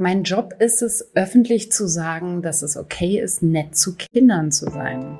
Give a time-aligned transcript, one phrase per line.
[0.00, 4.70] Mein Job ist es, öffentlich zu sagen, dass es okay ist, nett zu Kindern zu
[4.70, 5.18] sein.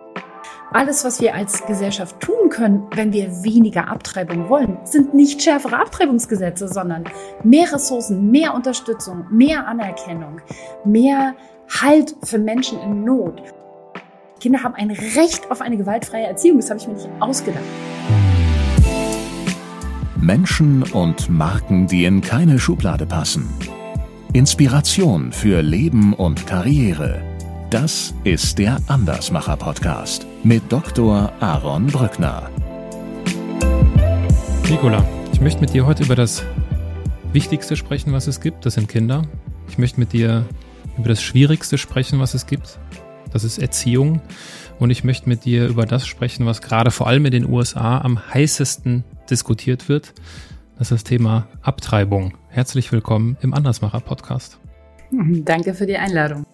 [0.71, 5.81] Alles, was wir als Gesellschaft tun können, wenn wir weniger Abtreibung wollen, sind nicht schärfere
[5.81, 7.07] Abtreibungsgesetze, sondern
[7.43, 10.41] mehr Ressourcen, mehr Unterstützung, mehr Anerkennung,
[10.85, 11.35] mehr
[11.83, 13.43] Halt für Menschen in Not.
[14.39, 16.59] Kinder haben ein Recht auf eine gewaltfreie Erziehung.
[16.59, 17.65] Das habe ich mir nicht ausgedacht.
[20.21, 23.53] Menschen und Marken, die in keine Schublade passen.
[24.35, 27.23] Inspiration für Leben und Karriere.
[27.71, 31.33] Das ist der Andersmacher Podcast mit Dr.
[31.41, 32.51] Aaron Brückner.
[34.69, 36.45] Nicola, ich möchte mit dir heute über das
[37.33, 38.67] Wichtigste sprechen, was es gibt.
[38.67, 39.23] Das sind Kinder.
[39.71, 40.45] Ich möchte mit dir
[40.99, 42.79] über das Schwierigste sprechen, was es gibt.
[43.33, 44.21] Das ist Erziehung.
[44.79, 47.99] Und ich möchte mit dir über das sprechen, was gerade vor allem in den USA
[47.99, 50.13] am heißesten diskutiert wird.
[50.79, 52.35] Das ist das Thema Abtreibung.
[52.59, 54.59] Herzlich willkommen im Andersmacher Podcast.
[55.13, 56.45] Danke für die Einladung.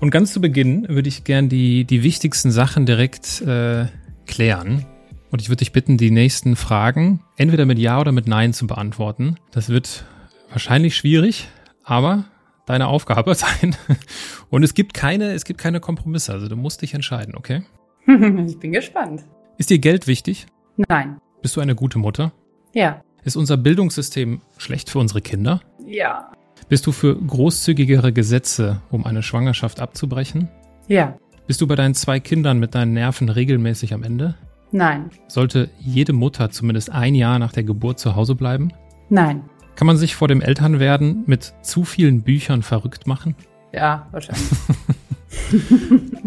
[0.00, 3.88] Und ganz zu Beginn würde ich gern die, die wichtigsten Sachen direkt äh,
[4.24, 4.86] klären.
[5.30, 8.66] Und ich würde dich bitten, die nächsten Fragen entweder mit Ja oder mit Nein zu
[8.66, 9.36] beantworten.
[9.50, 10.06] Das wird
[10.48, 11.46] wahrscheinlich schwierig,
[11.84, 12.24] aber
[12.64, 13.76] deine Aufgabe sein.
[14.48, 16.32] Und es gibt keine, es gibt keine Kompromisse.
[16.32, 17.64] Also du musst dich entscheiden, okay?
[18.06, 19.26] ich bin gespannt.
[19.58, 20.46] Ist dir Geld wichtig?
[20.88, 21.18] Nein.
[21.42, 22.32] Bist du eine gute Mutter?
[22.72, 23.02] Ja.
[23.24, 25.60] Ist unser Bildungssystem schlecht für unsere Kinder?
[25.86, 26.32] Ja.
[26.68, 30.48] Bist du für großzügigere Gesetze, um eine Schwangerschaft abzubrechen?
[30.88, 31.16] Ja.
[31.46, 34.34] Bist du bei deinen zwei Kindern mit deinen Nerven regelmäßig am Ende?
[34.72, 35.10] Nein.
[35.28, 38.72] Sollte jede Mutter zumindest ein Jahr nach der Geburt zu Hause bleiben?
[39.08, 39.44] Nein.
[39.76, 43.36] Kann man sich vor dem Elternwerden mit zu vielen Büchern verrückt machen?
[43.72, 44.48] Ja, wahrscheinlich.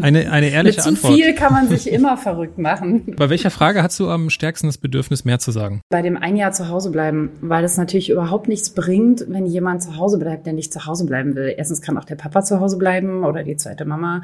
[0.02, 1.14] Eine, eine ehrliche Mit zu Antwort.
[1.14, 3.04] viel kann man sich immer verrückt machen.
[3.18, 5.82] Bei welcher Frage hast du am stärksten das Bedürfnis, mehr zu sagen?
[5.90, 9.84] Bei dem ein Jahr zu Hause bleiben, weil es natürlich überhaupt nichts bringt, wenn jemand
[9.84, 11.54] zu Hause bleibt, der nicht zu Hause bleiben will.
[11.58, 14.22] Erstens kann auch der Papa zu Hause bleiben oder die zweite Mama.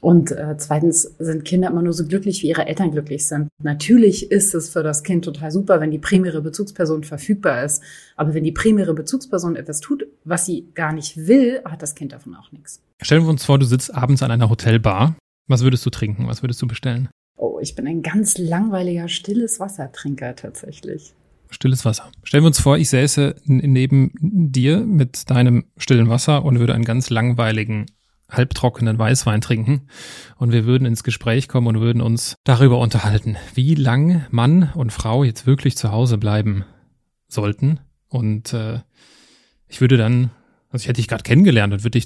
[0.00, 3.48] Und äh, zweitens sind Kinder immer nur so glücklich, wie ihre Eltern glücklich sind.
[3.62, 7.82] Natürlich ist es für das Kind total super, wenn die primäre Bezugsperson verfügbar ist.
[8.16, 12.12] Aber wenn die primäre Bezugsperson etwas tut, was sie gar nicht will, hat das Kind
[12.12, 12.80] davon auch nichts.
[13.02, 15.16] Stellen wir uns vor, du sitzt abends an einer Hotelbar.
[15.48, 16.26] Was würdest du trinken?
[16.26, 17.08] Was würdest du bestellen?
[17.36, 21.14] Oh, ich bin ein ganz langweiliger, stilles Wassertrinker tatsächlich.
[21.50, 22.10] Stilles Wasser.
[22.24, 26.84] Stellen wir uns vor, ich säße neben dir mit deinem stillen Wasser und würde einen
[26.84, 27.86] ganz langweiligen
[28.30, 29.88] halbtrockenen Weißwein trinken.
[30.36, 34.92] Und wir würden ins Gespräch kommen und würden uns darüber unterhalten, wie lang Mann und
[34.92, 36.64] Frau jetzt wirklich zu Hause bleiben
[37.28, 37.80] sollten.
[38.08, 38.80] Und äh,
[39.66, 40.30] ich würde dann,
[40.70, 42.04] also ich hätte dich gerade kennengelernt und würde dich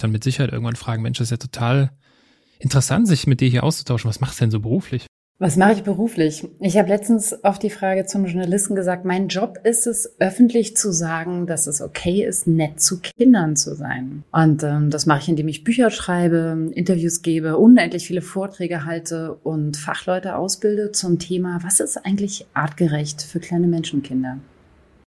[5.42, 6.46] Was mache ich beruflich?
[6.60, 10.92] Ich habe letztens auf die Frage zum Journalisten gesagt, mein Job ist es, öffentlich zu
[10.92, 14.22] sagen, dass es okay ist, nett zu Kindern zu sein.
[14.30, 19.34] Und ähm, das mache ich, indem ich Bücher schreibe, Interviews gebe, unendlich viele Vorträge halte
[19.34, 24.38] und Fachleute ausbilde zum Thema, was ist eigentlich artgerecht für kleine Menschenkinder?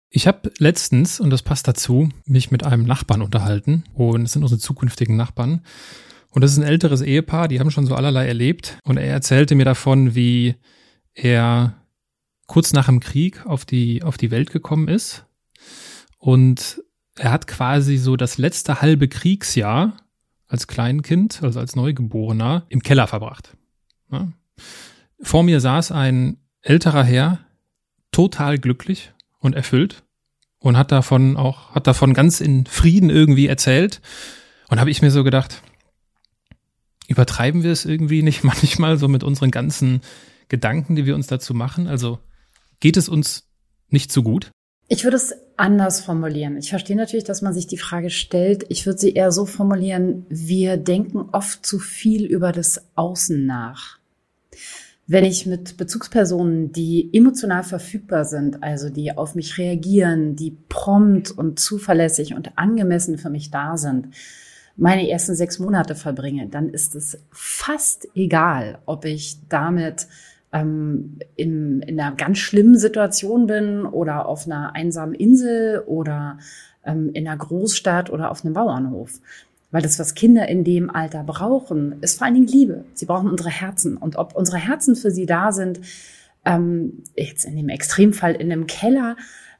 [0.08, 3.84] Ich habe letztens, und das passt dazu, mich mit einem Nachbarn unterhalten.
[3.92, 5.60] Und es sind unsere zukünftigen Nachbarn.
[6.32, 8.78] Und das ist ein älteres Ehepaar, die haben schon so allerlei erlebt.
[8.84, 10.56] Und er erzählte mir davon, wie
[11.14, 11.74] er
[12.46, 15.26] kurz nach dem Krieg auf die, auf die Welt gekommen ist.
[16.18, 16.82] Und
[17.16, 19.96] er hat quasi so das letzte halbe Kriegsjahr
[20.48, 23.56] als Kleinkind, also als Neugeborener, im Keller verbracht.
[24.10, 24.32] Ja.
[25.20, 27.40] Vor mir saß ein älterer Herr,
[28.10, 30.02] total glücklich und erfüllt
[30.58, 34.00] und hat davon auch, hat davon ganz in Frieden irgendwie erzählt.
[34.68, 35.62] Und habe ich mir so gedacht,
[37.12, 40.00] übertreiben wir es irgendwie nicht manchmal so mit unseren ganzen
[40.48, 41.86] Gedanken, die wir uns dazu machen?
[41.86, 42.18] Also
[42.80, 43.44] geht es uns
[43.88, 44.50] nicht so gut?
[44.88, 46.56] Ich würde es anders formulieren.
[46.56, 48.66] Ich verstehe natürlich, dass man sich die Frage stellt.
[48.68, 53.98] Ich würde sie eher so formulieren, wir denken oft zu viel über das Außen nach.
[55.06, 61.30] Wenn ich mit Bezugspersonen, die emotional verfügbar sind, also die auf mich reagieren, die prompt
[61.30, 64.08] und zuverlässig und angemessen für mich da sind,
[64.76, 70.06] meine ersten sechs Monate verbringe, dann ist es fast egal, ob ich damit
[70.52, 76.38] ähm, in, in einer ganz schlimmen Situation bin oder auf einer einsamen Insel oder
[76.84, 79.20] ähm, in einer Großstadt oder auf einem Bauernhof.
[79.70, 82.84] Weil das, was Kinder in dem Alter brauchen, ist vor allen Dingen Liebe.
[82.92, 83.96] Sie brauchen unsere Herzen.
[83.96, 85.80] Und ob unsere Herzen für sie da sind,
[86.44, 89.16] ähm, jetzt in dem Extremfall in einem Keller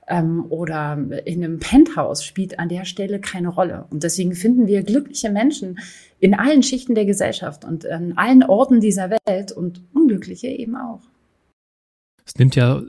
[0.08, 3.86] ähm, oder in einem Penthouse spielt an der Stelle keine Rolle.
[3.90, 5.78] Und deswegen finden wir glückliche Menschen
[6.18, 11.00] in allen Schichten der Gesellschaft und an allen Orten dieser Welt und unglückliche eben auch.
[12.24, 12.82] Es nimmt ja,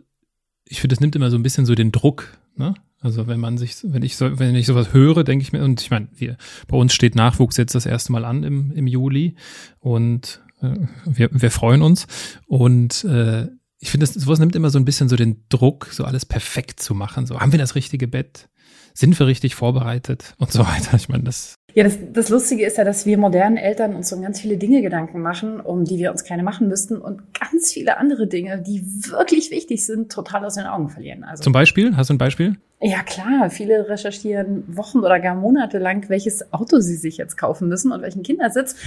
[0.68, 2.74] ich finde, es nimmt immer so ein bisschen so den Druck, ne?
[3.00, 5.82] Also wenn man sich, wenn ich so, wenn ich sowas höre, denke ich mir, und
[5.82, 6.38] ich meine, wir,
[6.70, 9.36] bei uns steht Nachwuchs jetzt das erste Mal an im, im Juli
[9.80, 12.08] und äh, wir, wir freuen uns.
[12.48, 13.48] Und äh,
[13.84, 16.96] ich finde, sowas nimmt immer so ein bisschen so den Druck, so alles perfekt zu
[16.96, 17.26] machen.
[17.26, 18.48] So, haben wir das richtige Bett?
[18.94, 20.96] Sind wir richtig vorbereitet und so weiter?
[20.96, 21.56] Ich meine, das.
[21.74, 24.82] Ja, das, das Lustige ist ja, dass wir modernen Eltern uns um ganz viele Dinge
[24.82, 28.86] Gedanken machen, um die wir uns keine machen müssten und ganz viele andere Dinge, die
[29.12, 31.26] wirklich wichtig sind, total aus den Augen verlieren.
[31.26, 31.98] Also, Zum Beispiel?
[31.98, 32.56] Hast du ein Beispiel?
[32.80, 33.50] Ja, klar.
[33.50, 38.02] Viele recherchieren Wochen oder gar Monate lang, welches Auto sie sich jetzt kaufen müssen und
[38.02, 38.78] welchen Kindersitz,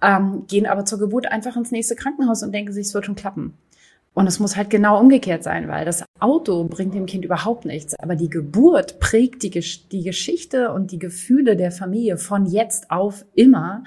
[0.00, 3.14] ähm, gehen aber zur Geburt einfach ins nächste Krankenhaus und denken sich, es wird schon
[3.14, 3.52] klappen.
[4.18, 7.94] Und es muss halt genau umgekehrt sein, weil das Auto bringt dem Kind überhaupt nichts.
[8.00, 13.24] Aber die Geburt prägt die, die Geschichte und die Gefühle der Familie von jetzt auf
[13.36, 13.84] immer.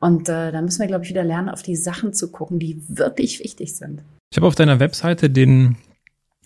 [0.00, 2.82] Und äh, da müssen wir, glaube ich, wieder lernen, auf die Sachen zu gucken, die
[2.88, 4.02] wirklich wichtig sind.
[4.30, 5.78] Ich habe auf deiner Webseite den,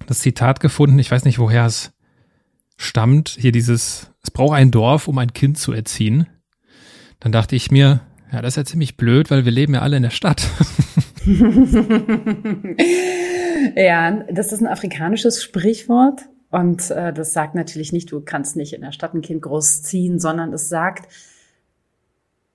[0.06, 1.90] das Zitat gefunden, ich weiß nicht, woher es
[2.76, 3.30] stammt.
[3.30, 6.28] Hier dieses, es braucht ein Dorf, um ein Kind zu erziehen.
[7.18, 8.00] Dann dachte ich mir,
[8.30, 10.46] ja, das ist ja ziemlich blöd, weil wir leben ja alle in der Stadt.
[13.76, 16.22] ja, das ist ein afrikanisches Sprichwort.
[16.50, 20.18] Und äh, das sagt natürlich nicht, du kannst nicht in der Stadt ein Kind großziehen,
[20.18, 21.12] sondern es sagt,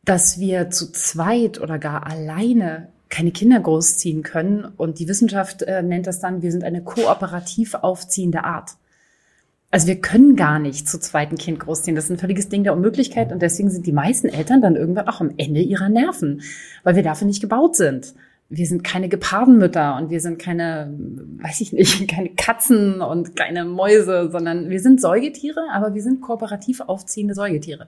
[0.04, 4.66] dass wir zu zweit oder gar alleine keine Kinder großziehen können.
[4.66, 8.72] Und die Wissenschaft äh, nennt das dann, wir sind eine kooperativ aufziehende Art.
[9.70, 11.96] Also wir können gar nicht zu zweiten Kind großziehen.
[11.96, 13.32] Das ist ein völliges Ding der Unmöglichkeit.
[13.32, 16.42] Und deswegen sind die meisten Eltern dann irgendwann auch am Ende ihrer Nerven,
[16.84, 18.14] weil wir dafür nicht gebaut sind
[18.50, 20.94] wir sind keine Gepardenmütter und wir sind keine,
[21.42, 26.22] weiß ich nicht, keine Katzen und keine Mäuse, sondern wir sind Säugetiere, aber wir sind
[26.22, 27.88] kooperativ aufziehende Säugetiere.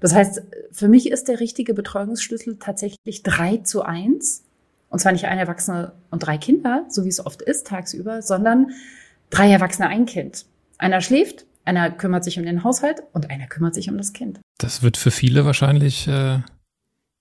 [0.00, 4.44] Das heißt, für mich ist der richtige Betreuungsschlüssel tatsächlich drei zu eins.
[4.90, 8.70] Und zwar nicht ein Erwachsene und drei Kinder, so wie es oft ist tagsüber, sondern
[9.28, 10.46] drei Erwachsene, ein Kind.
[10.78, 14.40] Einer schläft, einer kümmert sich um den Haushalt und einer kümmert sich um das Kind.
[14.58, 16.38] Das wird für viele wahrscheinlich äh,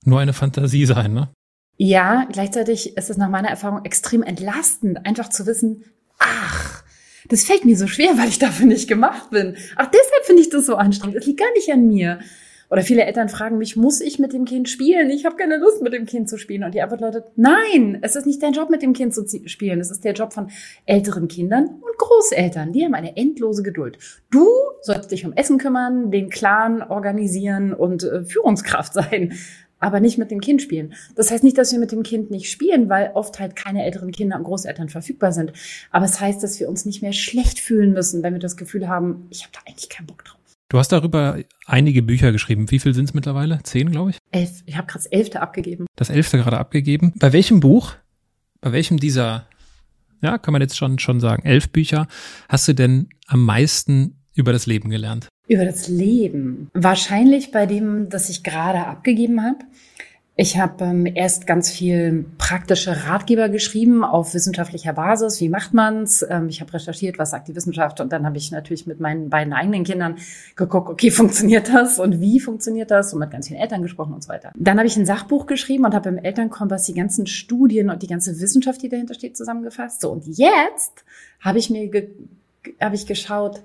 [0.06, 1.30] nur eine Fantasie sein, ne?
[1.78, 5.84] Ja, gleichzeitig ist es nach meiner Erfahrung extrem entlastend, einfach zu wissen,
[6.18, 6.84] ach,
[7.30, 9.56] das fällt mir so schwer, weil ich dafür nicht gemacht bin.
[9.76, 11.18] Ach, deshalb finde ich das so anstrengend.
[11.18, 12.20] Das liegt gar nicht an mir.
[12.70, 15.10] Oder viele Eltern fragen mich, muss ich mit dem Kind spielen?
[15.10, 16.64] Ich habe keine Lust, mit dem Kind zu spielen.
[16.64, 19.80] Und die Antwort lautet, nein, es ist nicht dein Job, mit dem Kind zu spielen.
[19.80, 20.50] Es ist der Job von
[20.86, 22.74] älteren Kindern und Großeltern.
[22.74, 23.98] Die haben eine endlose Geduld.
[24.32, 24.48] Du
[24.82, 29.34] sollst dich um Essen kümmern, den Clan organisieren und äh, Führungskraft sein
[29.80, 30.94] aber nicht mit dem Kind spielen.
[31.16, 34.12] Das heißt nicht, dass wir mit dem Kind nicht spielen, weil oft halt keine älteren
[34.12, 35.54] Kinder und Großeltern verfügbar sind.
[35.92, 38.58] Aber es das heißt, dass wir uns nicht mehr schlecht fühlen müssen, wenn wir das
[38.58, 40.38] Gefühl haben, ich habe da eigentlich keinen Bock drauf.
[40.70, 42.70] Du hast darüber einige Bücher geschrieben.
[42.72, 43.60] Wie viel sind es mittlerweile?
[43.64, 44.18] Zehn, glaube ich?
[44.32, 44.64] Elf.
[44.66, 45.86] Ich habe gerade das elfte abgegeben.
[45.96, 47.14] Das elfte gerade abgegeben.
[47.18, 47.94] Bei welchem Buch,
[48.60, 49.48] bei welchem dieser,
[50.22, 52.08] ja, kann man jetzt schon, schon sagen, elf Bücher,
[52.50, 55.30] hast du denn am meisten über das Leben gelernt?
[55.48, 56.70] Über das Leben.
[56.74, 59.60] Wahrscheinlich bei dem, das ich gerade abgegeben habe.
[60.40, 65.42] Ich habe ähm, erst ganz viel praktische Ratgeber geschrieben auf wissenschaftlicher Basis.
[65.42, 66.24] Wie macht man's?
[66.30, 69.32] Ähm, ich habe recherchiert, was sagt die Wissenschaft, und dann habe ich natürlich mit meinen
[69.32, 70.18] beiden eigenen Kindern
[70.56, 73.14] geguckt, okay, funktioniert das und wie funktioniert das?
[73.14, 74.52] Und mit ganz vielen Eltern gesprochen und so weiter.
[74.56, 78.08] Dann habe ich ein Sachbuch geschrieben und habe im Elternkompass die ganzen Studien und die
[78.08, 80.02] ganze Wissenschaft, die dahinter steht, zusammengefasst.
[80.02, 81.04] So und jetzt
[81.40, 82.10] habe ich mir ge
[82.80, 83.62] habe ich geschaut,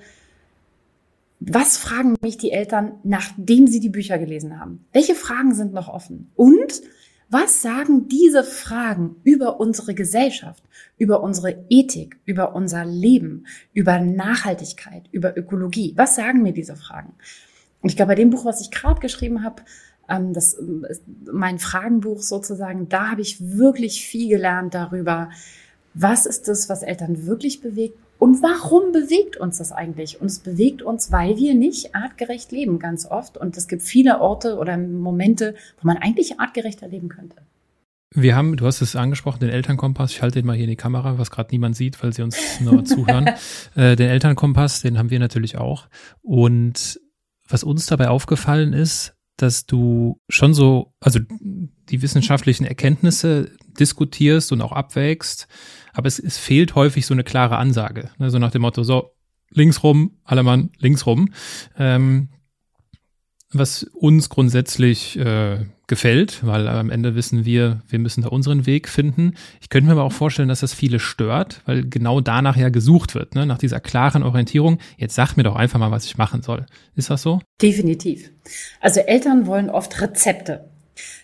[1.50, 4.86] was fragen mich die Eltern, nachdem sie die Bücher gelesen haben?
[4.92, 6.30] Welche Fragen sind noch offen?
[6.34, 6.82] Und
[7.28, 10.62] was sagen diese Fragen über unsere Gesellschaft,
[10.98, 15.94] über unsere Ethik, über unser Leben, über Nachhaltigkeit, über Ökologie?
[15.96, 17.14] Was sagen mir diese Fragen?
[17.80, 19.62] Und ich glaube, bei dem Buch, was ich gerade geschrieben habe,
[20.08, 21.02] ähm, das ist
[21.32, 25.30] mein Fragenbuch sozusagen, da habe ich wirklich viel gelernt darüber,
[25.94, 30.20] was ist das, was Eltern wirklich bewegt und warum bewegt uns das eigentlich?
[30.20, 33.36] Und es bewegt uns, weil wir nicht artgerecht leben, ganz oft.
[33.36, 37.34] Und es gibt viele Orte oder Momente, wo man eigentlich artgerechter leben könnte.
[38.14, 40.12] Wir haben, du hast es angesprochen, den Elternkompass.
[40.12, 42.60] Ich halte den mal hier in die Kamera, was gerade niemand sieht, weil sie uns
[42.60, 43.30] nur zuhören.
[43.74, 45.88] Äh, den Elternkompass, den haben wir natürlich auch.
[46.20, 47.00] Und
[47.48, 54.60] was uns dabei aufgefallen ist, dass du schon so, also die wissenschaftlichen Erkenntnisse diskutierst und
[54.60, 55.48] auch abwägst,
[55.92, 58.10] aber es, es fehlt häufig so eine klare Ansage.
[58.18, 58.30] Ne?
[58.30, 59.14] So nach dem Motto, so,
[59.50, 61.30] links rum, alle Mann, links rum.
[61.76, 62.28] Ähm,
[63.52, 68.88] was uns grundsätzlich äh, gefällt, weil am Ende wissen wir, wir müssen da unseren Weg
[68.88, 69.34] finden.
[69.60, 73.14] Ich könnte mir aber auch vorstellen, dass das viele stört, weil genau danach ja gesucht
[73.14, 73.44] wird, ne?
[73.44, 74.78] nach dieser klaren Orientierung.
[74.96, 76.66] Jetzt sag mir doch einfach mal, was ich machen soll.
[76.94, 77.40] Ist das so?
[77.60, 78.30] Definitiv.
[78.80, 80.71] Also Eltern wollen oft Rezepte.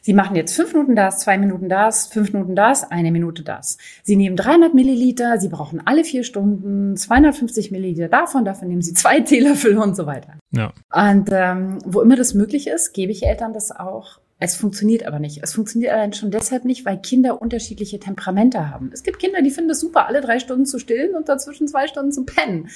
[0.02, 3.78] Sie machen jetzt fünf Minuten das, zwei Minuten das, fünf Minuten das, eine Minute das.
[4.02, 8.94] Sie nehmen 300 Milliliter, Sie brauchen alle vier Stunden 250 Milliliter davon, davon nehmen Sie
[8.94, 10.34] zwei Teelöffel und so weiter.
[10.50, 10.72] Ja.
[10.92, 14.20] Und ähm, wo immer das möglich ist, gebe ich Eltern das auch.
[14.40, 15.42] Es funktioniert aber nicht.
[15.42, 18.90] Es funktioniert allein schon deshalb nicht, weil Kinder unterschiedliche Temperamente haben.
[18.92, 21.88] Es gibt Kinder, die finden es super, alle drei Stunden zu stillen und dazwischen zwei
[21.88, 22.68] Stunden zu pennen.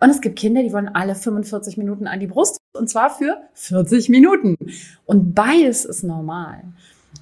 [0.00, 3.38] Und es gibt Kinder, die wollen alle 45 Minuten an die Brust und zwar für
[3.54, 4.56] 40 Minuten.
[5.06, 6.62] Und beides ist normal.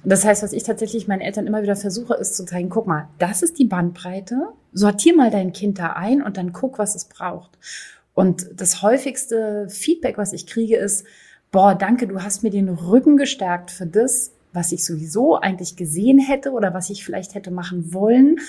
[0.03, 3.07] Das heißt, was ich tatsächlich meinen Eltern immer wieder versuche, ist zu zeigen, guck mal,
[3.19, 7.05] das ist die Bandbreite, sortier mal dein Kind da ein und dann guck, was es
[7.05, 7.51] braucht.
[8.13, 11.05] Und das häufigste Feedback, was ich kriege, ist,
[11.51, 16.19] boah, danke, du hast mir den Rücken gestärkt für das, was ich sowieso eigentlich gesehen
[16.19, 18.39] hätte oder was ich vielleicht hätte machen wollen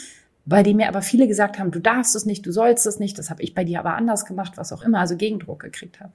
[0.46, 3.18] bei dem mir aber viele gesagt haben, du darfst es nicht, du sollst es nicht,
[3.18, 6.12] das habe ich bei dir aber anders gemacht, was auch immer, also Gegendruck gekriegt habe.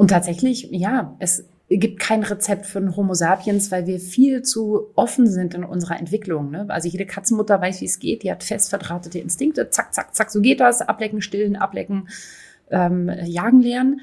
[0.00, 4.86] Und tatsächlich, ja, es gibt kein Rezept für einen Homo sapiens, weil wir viel zu
[4.94, 6.50] offen sind in unserer Entwicklung.
[6.50, 6.64] Ne?
[6.70, 10.30] Also jede Katzenmutter weiß, wie es geht, die hat fest verdrahtete Instinkte, zack, zack, zack,
[10.30, 12.08] so geht das, ablecken, stillen, ablecken,
[12.70, 14.00] ähm, jagen lernen.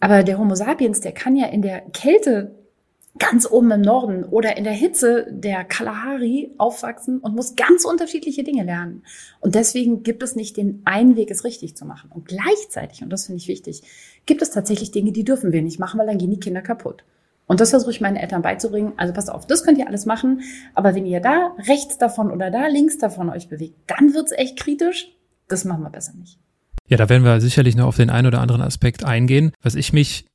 [0.00, 2.54] Aber der Homo sapiens, der kann ja in der Kälte
[3.18, 8.44] ganz oben im Norden oder in der Hitze der Kalahari aufwachsen und muss ganz unterschiedliche
[8.44, 9.02] Dinge lernen.
[9.40, 12.10] Und deswegen gibt es nicht den einen Weg, es richtig zu machen.
[12.12, 13.82] Und gleichzeitig, und das finde ich wichtig,
[14.28, 17.02] gibt es tatsächlich Dinge, die dürfen wir nicht machen, weil dann gehen die Kinder kaputt.
[17.46, 18.92] Und das versuche ich meinen Eltern beizubringen.
[18.96, 20.42] Also passt auf, das könnt ihr alles machen.
[20.74, 24.58] Aber wenn ihr da rechts davon oder da links davon euch bewegt, dann wird's echt
[24.58, 25.08] kritisch.
[25.48, 26.38] Das machen wir besser nicht.
[26.86, 29.52] Ja, da werden wir sicherlich noch auf den einen oder anderen Aspekt eingehen.
[29.62, 30.26] Was ich mich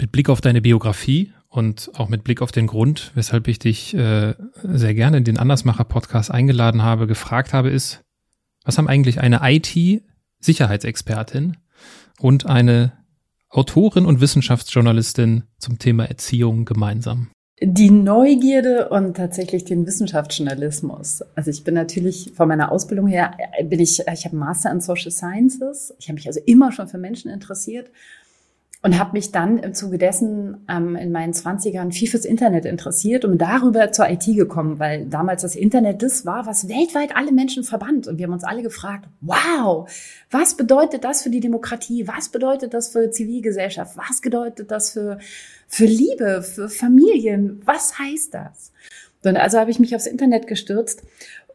[0.00, 3.94] mit Blick auf deine Biografie und auch mit Blick auf den Grund, weshalb ich dich
[3.94, 8.04] äh, sehr gerne in den Andersmacher-Podcast eingeladen habe, gefragt habe, ist,
[8.64, 11.56] was haben eigentlich eine IT-Sicherheitsexpertin
[12.20, 12.97] und eine
[13.50, 17.30] Autorin und Wissenschaftsjournalistin zum Thema Erziehung gemeinsam?
[17.60, 21.22] Die Neugierde und tatsächlich den Wissenschaftsjournalismus.
[21.34, 25.10] Also ich bin natürlich von meiner Ausbildung her, bin ich, ich habe Master in Social
[25.10, 25.92] Sciences.
[25.98, 27.90] Ich habe mich also immer schon für Menschen interessiert
[28.80, 33.24] und habe mich dann im Zuge dessen ähm, in meinen Zwanzigern viel fürs Internet interessiert
[33.24, 37.64] und darüber zur IT gekommen, weil damals das Internet das war, was weltweit alle Menschen
[37.64, 38.06] verband.
[38.06, 39.90] Und wir haben uns alle gefragt, wow,
[40.30, 42.06] was bedeutet das für die Demokratie?
[42.06, 43.96] Was bedeutet das für Zivilgesellschaft?
[43.96, 45.18] Was bedeutet das für,
[45.66, 47.60] für Liebe, für Familien?
[47.64, 48.72] Was heißt das?
[49.24, 51.02] Und also habe ich mich aufs Internet gestürzt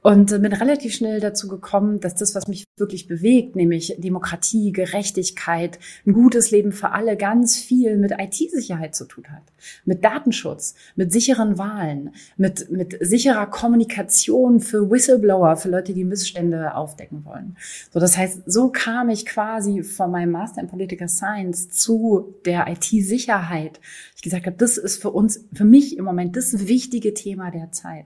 [0.03, 5.79] und bin relativ schnell dazu gekommen, dass das, was mich wirklich bewegt, nämlich Demokratie, Gerechtigkeit,
[6.05, 9.43] ein gutes Leben für alle, ganz viel mit IT-Sicherheit zu tun hat.
[9.86, 16.75] Mit Datenschutz, mit sicheren Wahlen, mit, mit sicherer Kommunikation für Whistleblower, für Leute, die Missstände
[16.75, 17.55] aufdecken wollen.
[17.91, 22.67] So, das heißt, so kam ich quasi von meinem Master in Political Science zu der
[22.67, 23.79] IT-Sicherheit.
[24.17, 27.72] Ich gesagt habe, das ist für uns, für mich im Moment das wichtige Thema der
[27.72, 28.05] Zeit.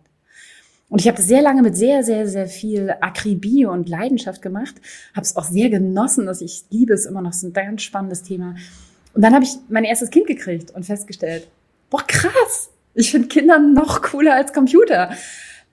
[0.89, 4.75] Und ich habe sehr lange mit sehr, sehr, sehr viel Akribie und Leidenschaft gemacht.
[5.13, 7.33] Habe es auch sehr genossen, dass ich liebe es immer noch.
[7.33, 8.55] so ein ganz spannendes Thema.
[9.13, 11.47] Und dann habe ich mein erstes Kind gekriegt und festgestellt,
[11.89, 15.11] boah, krass, ich finde Kinder noch cooler als Computer.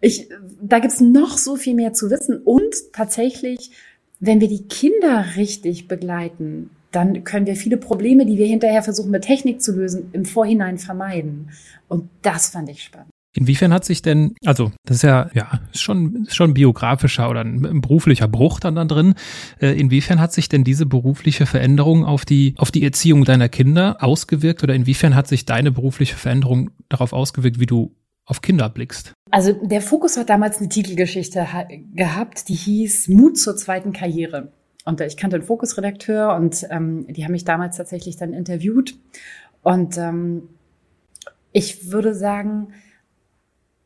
[0.01, 0.29] Ich,
[0.61, 2.39] da gibt's noch so viel mehr zu wissen.
[2.39, 3.71] Und tatsächlich,
[4.19, 9.11] wenn wir die Kinder richtig begleiten, dann können wir viele Probleme, die wir hinterher versuchen
[9.11, 11.51] mit Technik zu lösen, im Vorhinein vermeiden.
[11.89, 13.14] Und das fand ich spannend.
[13.37, 17.65] Inwiefern hat sich denn, also das ist ja, ja, schon, schon ein biografischer oder ein,
[17.65, 19.15] ein beruflicher Bruch dann da drin.
[19.61, 23.97] Äh, inwiefern hat sich denn diese berufliche Veränderung auf die, auf die Erziehung deiner Kinder
[24.01, 29.13] ausgewirkt oder inwiefern hat sich deine berufliche Veränderung darauf ausgewirkt, wie du auf Kinder blickst?
[29.31, 31.47] Also der Fokus hat damals eine Titelgeschichte
[31.93, 34.53] gehabt, die hieß Mut zur zweiten Karriere.
[34.85, 38.97] Und ich kannte den Fokusredakteur und ähm, die haben mich damals tatsächlich dann interviewt.
[39.63, 40.49] Und ähm,
[41.53, 42.69] ich würde sagen,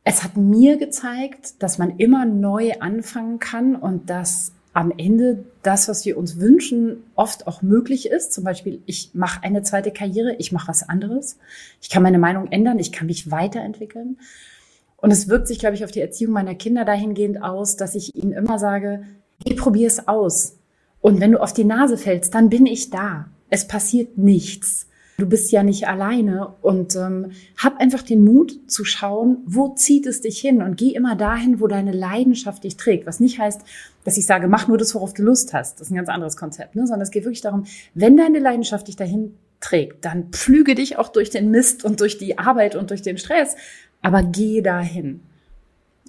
[0.09, 5.87] es hat mir gezeigt, dass man immer neu anfangen kann und dass am Ende das,
[5.87, 8.33] was wir uns wünschen, oft auch möglich ist.
[8.33, 11.39] Zum Beispiel, ich mache eine zweite Karriere, ich mache was anderes.
[11.83, 14.19] Ich kann meine Meinung ändern, ich kann mich weiterentwickeln.
[14.97, 18.15] Und es wirkt sich, glaube ich, auf die Erziehung meiner Kinder dahingehend aus, dass ich
[18.15, 19.05] ihnen immer sage,
[19.45, 20.57] geh, probier es aus.
[21.03, 23.27] Und wenn du auf die Nase fällst, dann bin ich da.
[23.51, 24.88] Es passiert nichts.
[25.21, 30.07] Du bist ja nicht alleine und ähm, hab einfach den Mut zu schauen, wo zieht
[30.07, 33.05] es dich hin und geh immer dahin, wo deine Leidenschaft dich trägt.
[33.05, 33.63] Was nicht heißt,
[34.05, 35.81] dass ich sage, mach nur das, worauf du Lust hast.
[35.81, 36.87] Das ist ein ganz anderes Konzept, ne?
[36.87, 41.09] sondern es geht wirklich darum, wenn deine Leidenschaft dich dahin trägt, dann pflüge dich auch
[41.09, 43.57] durch den Mist und durch die Arbeit und durch den Stress,
[44.03, 45.19] aber geh dahin.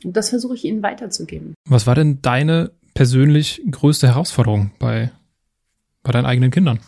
[0.04, 1.56] Und das versuche ich Ihnen weiterzugeben.
[1.68, 5.10] Was war denn deine persönlich größte Herausforderung bei,
[6.04, 6.80] bei deinen eigenen Kindern?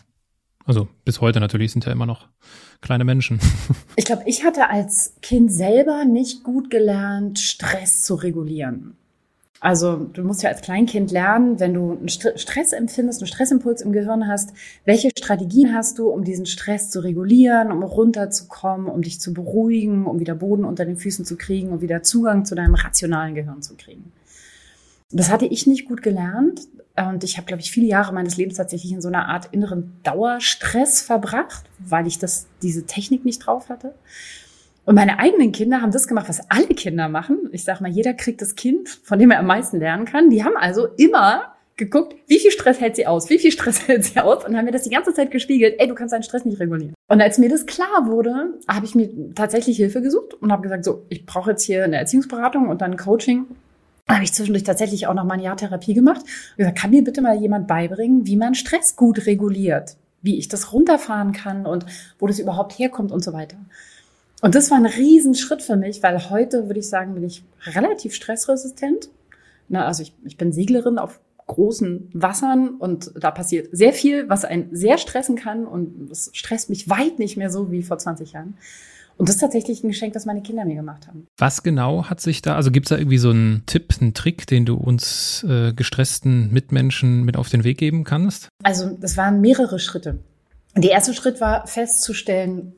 [0.72, 2.30] Also bis heute natürlich sind ja immer noch
[2.80, 3.42] kleine Menschen.
[3.98, 8.96] Ich glaube, ich hatte als Kind selber nicht gut gelernt, Stress zu regulieren.
[9.60, 13.92] Also du musst ja als Kleinkind lernen, wenn du einen Stress empfindest, einen Stressimpuls im
[13.92, 14.54] Gehirn hast,
[14.86, 20.06] welche Strategien hast du, um diesen Stress zu regulieren, um runterzukommen, um dich zu beruhigen,
[20.06, 23.62] um wieder Boden unter den Füßen zu kriegen und wieder Zugang zu deinem rationalen Gehirn
[23.62, 24.14] zu kriegen.
[25.12, 26.62] Das hatte ich nicht gut gelernt
[26.96, 29.94] und ich habe, glaube ich, viele Jahre meines Lebens tatsächlich in so einer Art inneren
[30.04, 33.94] Dauerstress verbracht, weil ich das, diese Technik nicht drauf hatte.
[34.86, 37.50] Und meine eigenen Kinder haben das gemacht, was alle Kinder machen.
[37.52, 40.30] Ich sage mal, jeder kriegt das Kind, von dem er am meisten lernen kann.
[40.30, 44.06] Die haben also immer geguckt, wie viel Stress hält sie aus, wie viel Stress hält
[44.06, 46.46] sie aus und haben mir das die ganze Zeit gespiegelt, ey, du kannst deinen Stress
[46.46, 46.94] nicht regulieren.
[47.08, 50.86] Und als mir das klar wurde, habe ich mir tatsächlich Hilfe gesucht und habe gesagt,
[50.86, 53.48] so, ich brauche jetzt hier eine Erziehungsberatung und dann Coaching.
[54.14, 56.22] Habe ich zwischendurch tatsächlich auch noch mal ein Jahr Therapie gemacht.
[56.22, 60.48] Und gesagt, kann mir bitte mal jemand beibringen, wie man Stress gut reguliert, wie ich
[60.48, 61.86] das runterfahren kann und
[62.20, 63.58] wo das überhaupt herkommt und so weiter.
[64.42, 68.14] Und das war ein Riesenschritt für mich, weil heute würde ich sagen, bin ich relativ
[68.14, 69.10] stressresistent.
[69.70, 74.46] Na, also ich, ich bin Seglerin auf großen Wassern und da passiert sehr viel, was
[74.46, 78.34] einen sehr stressen kann und das stresst mich weit nicht mehr so wie vor 20
[78.34, 78.58] Jahren.
[79.22, 81.28] Und das ist tatsächlich ein Geschenk, das meine Kinder mir gemacht haben.
[81.38, 84.48] Was genau hat sich da, also gibt es da irgendwie so einen Tipp, einen Trick,
[84.48, 88.50] den du uns äh, gestressten Mitmenschen mit auf den Weg geben kannst?
[88.64, 90.18] Also das waren mehrere Schritte.
[90.76, 92.74] Der erste Schritt war festzustellen,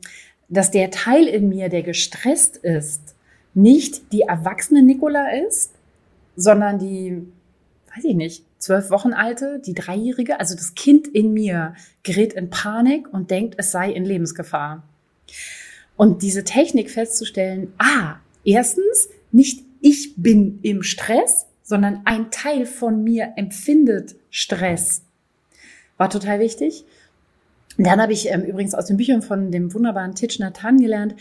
[0.50, 3.14] dass der Teil in mir, der gestresst ist,
[3.54, 5.70] nicht die erwachsene Nicola ist,
[6.36, 7.22] sondern die,
[7.96, 11.72] weiß ich nicht, zwölf Wochen alte, die Dreijährige, also das Kind in mir
[12.02, 14.82] gerät in Panik und denkt, es sei in Lebensgefahr.
[15.96, 23.04] Und diese Technik festzustellen, ah, erstens, nicht ich bin im Stress, sondern ein Teil von
[23.04, 25.02] mir empfindet Stress,
[25.96, 26.84] war total wichtig.
[27.76, 31.16] Dann habe ich ähm, übrigens aus den Büchern von dem wunderbaren Titch Nathan gelernt,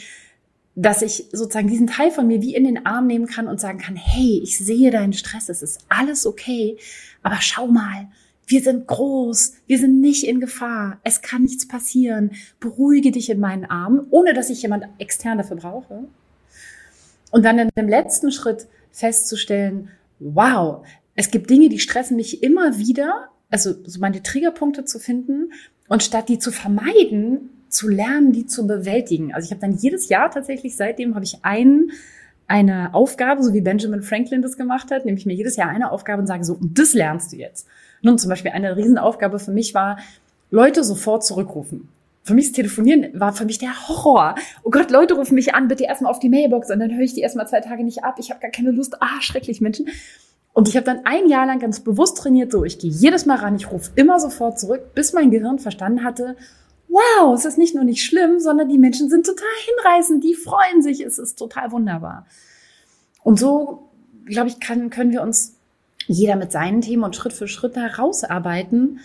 [0.75, 3.79] dass ich sozusagen diesen Teil von mir wie in den Arm nehmen kann und sagen
[3.79, 6.77] kann, hey, ich sehe deinen Stress, es ist alles okay,
[7.21, 8.07] aber schau mal,
[8.45, 13.39] wir sind groß, wir sind nicht in Gefahr, es kann nichts passieren, beruhige dich in
[13.39, 16.05] meinen Armen, ohne dass ich jemand extern dafür brauche.
[17.31, 19.89] Und dann in dem letzten Schritt festzustellen,
[20.19, 25.53] wow, es gibt Dinge, die stressen mich immer wieder, also so meine Triggerpunkte zu finden
[25.87, 29.33] und statt die zu vermeiden, zu lernen, die zu bewältigen.
[29.33, 31.91] Also ich habe dann jedes Jahr tatsächlich, seitdem habe ich einen,
[32.47, 35.91] eine Aufgabe, so wie Benjamin Franklin das gemacht hat, nehme ich mir jedes Jahr eine
[35.91, 37.67] Aufgabe und sage so, und das lernst du jetzt.
[38.03, 39.97] Nun zum Beispiel eine Riesenaufgabe für mich war,
[40.51, 41.89] Leute sofort zurückrufen.
[42.21, 44.35] Für mich das Telefonieren war für mich der Horror.
[44.63, 47.13] Oh Gott, Leute rufen mich an, bitte erstmal auf die Mailbox und dann höre ich
[47.13, 48.15] die erstmal zwei Tage nicht ab.
[48.19, 49.01] Ich habe gar keine Lust.
[49.01, 49.87] Ah, schrecklich, Menschen.
[50.53, 53.37] Und ich habe dann ein Jahr lang ganz bewusst trainiert, so ich gehe jedes Mal
[53.37, 56.35] ran, ich rufe immer sofort zurück, bis mein Gehirn verstanden hatte,
[56.89, 60.83] wow, es ist nicht nur nicht schlimm, sondern die Menschen sind total hinreißend, die freuen
[60.83, 62.27] sich, es ist total wunderbar.
[63.23, 63.89] Und so,
[64.25, 65.55] glaube ich, kann, können wir uns
[66.07, 68.99] jeder mit seinen Themen und Schritt für Schritt herausarbeiten,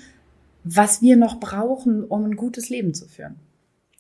[0.65, 3.37] was wir noch brauchen, um ein gutes Leben zu führen.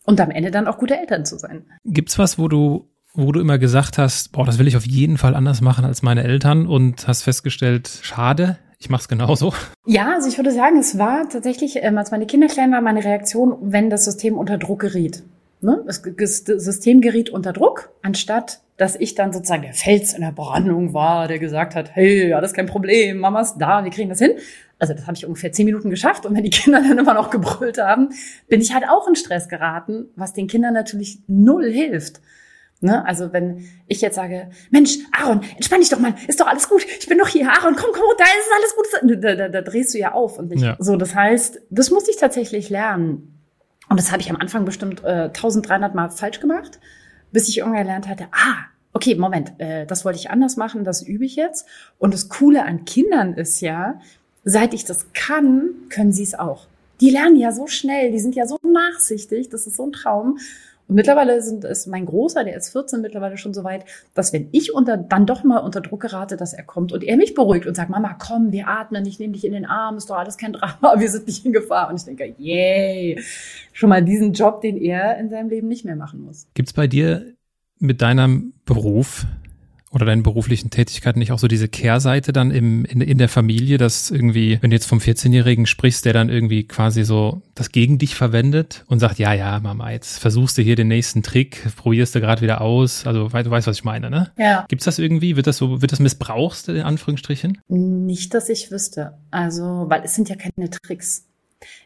[0.05, 1.65] Und am Ende dann auch gute Eltern zu sein.
[1.85, 5.19] Gibt's was, wo du wo du immer gesagt hast, boah, das will ich auf jeden
[5.19, 9.53] Fall anders machen als meine Eltern und hast festgestellt, schade, ich mache es genauso.
[9.87, 13.05] Ja, also ich würde sagen, es war tatsächlich, ähm, als meine Kinder klein waren, meine
[13.05, 15.25] Reaktion, wenn das System unter Druck geriet.
[15.61, 15.83] Ne?
[15.87, 20.95] Das System geriet unter Druck, anstatt dass ich dann sozusagen der Fels in der Brandung
[20.95, 24.09] war, der gesagt hat, hey, ja, das ist kein Problem, Mama ist da, wir kriegen
[24.09, 24.33] das hin.
[24.79, 27.31] Also das habe ich ungefähr zehn Minuten geschafft und wenn die Kinder dann immer noch
[27.31, 28.11] gebrüllt haben,
[28.49, 32.21] bin ich halt auch in Stress geraten, was den Kindern natürlich null hilft.
[32.81, 33.05] Ne?
[33.05, 36.87] Also wenn ich jetzt sage, Mensch, Aaron, entspann dich doch mal, ist doch alles gut,
[37.01, 39.93] ich bin doch hier, Aaron, komm, komm, da ist alles gut, da, da, da drehst
[39.93, 40.77] du ja auf und nicht ja.
[40.79, 40.97] so.
[40.97, 43.35] Das heißt, das musste ich tatsächlich lernen.
[43.89, 46.79] Und das habe ich am Anfang bestimmt äh, 1300 Mal falsch gemacht,
[47.33, 51.03] bis ich irgendwann gelernt hatte, ah, okay, Moment, äh, das wollte ich anders machen, das
[51.03, 51.67] übe ich jetzt.
[51.99, 54.01] Und das Coole an Kindern ist ja,
[54.45, 56.67] seit ich das kann, können sie es auch.
[57.01, 60.39] Die lernen ja so schnell, die sind ja so nachsichtig, das ist so ein Traum.
[60.89, 64.49] Und mittlerweile sind es mein Großer, der ist 14 mittlerweile schon so weit, dass wenn
[64.53, 67.67] ich unter, dann doch mal unter Druck gerate, dass er kommt und er mich beruhigt
[67.67, 70.39] und sagt, Mama, komm, wir atmen, ich nehme dich in den Arm, ist doch alles
[70.39, 71.91] kein Drama, wir sind nicht in Gefahr.
[71.91, 73.23] Und ich denke, yay,
[73.73, 76.47] schon mal diesen Job, den er in seinem Leben nicht mehr machen muss.
[76.55, 77.35] Gibt's bei dir
[77.79, 79.27] mit deinem Beruf
[79.91, 83.79] oder deinen beruflichen Tätigkeiten nicht auch so diese Kehrseite dann im, in, in der Familie,
[83.79, 87.99] dass irgendwie, wenn du jetzt vom 14-Jährigen sprichst, der dann irgendwie quasi so das gegen
[87.99, 92.15] dich verwendet und sagt, ja, ja, Mama, jetzt versuchst du hier den nächsten Trick, probierst
[92.15, 94.31] du gerade wieder aus, also du weißt, was ich meine, ne?
[94.37, 94.67] Ja.
[94.69, 95.37] Gibt's das irgendwie?
[95.37, 97.59] Wird das so, wird das missbrauchst, in Anführungsstrichen?
[97.69, 99.15] Nicht, dass ich wüsste.
[99.31, 101.28] Also, weil es sind ja keine Tricks.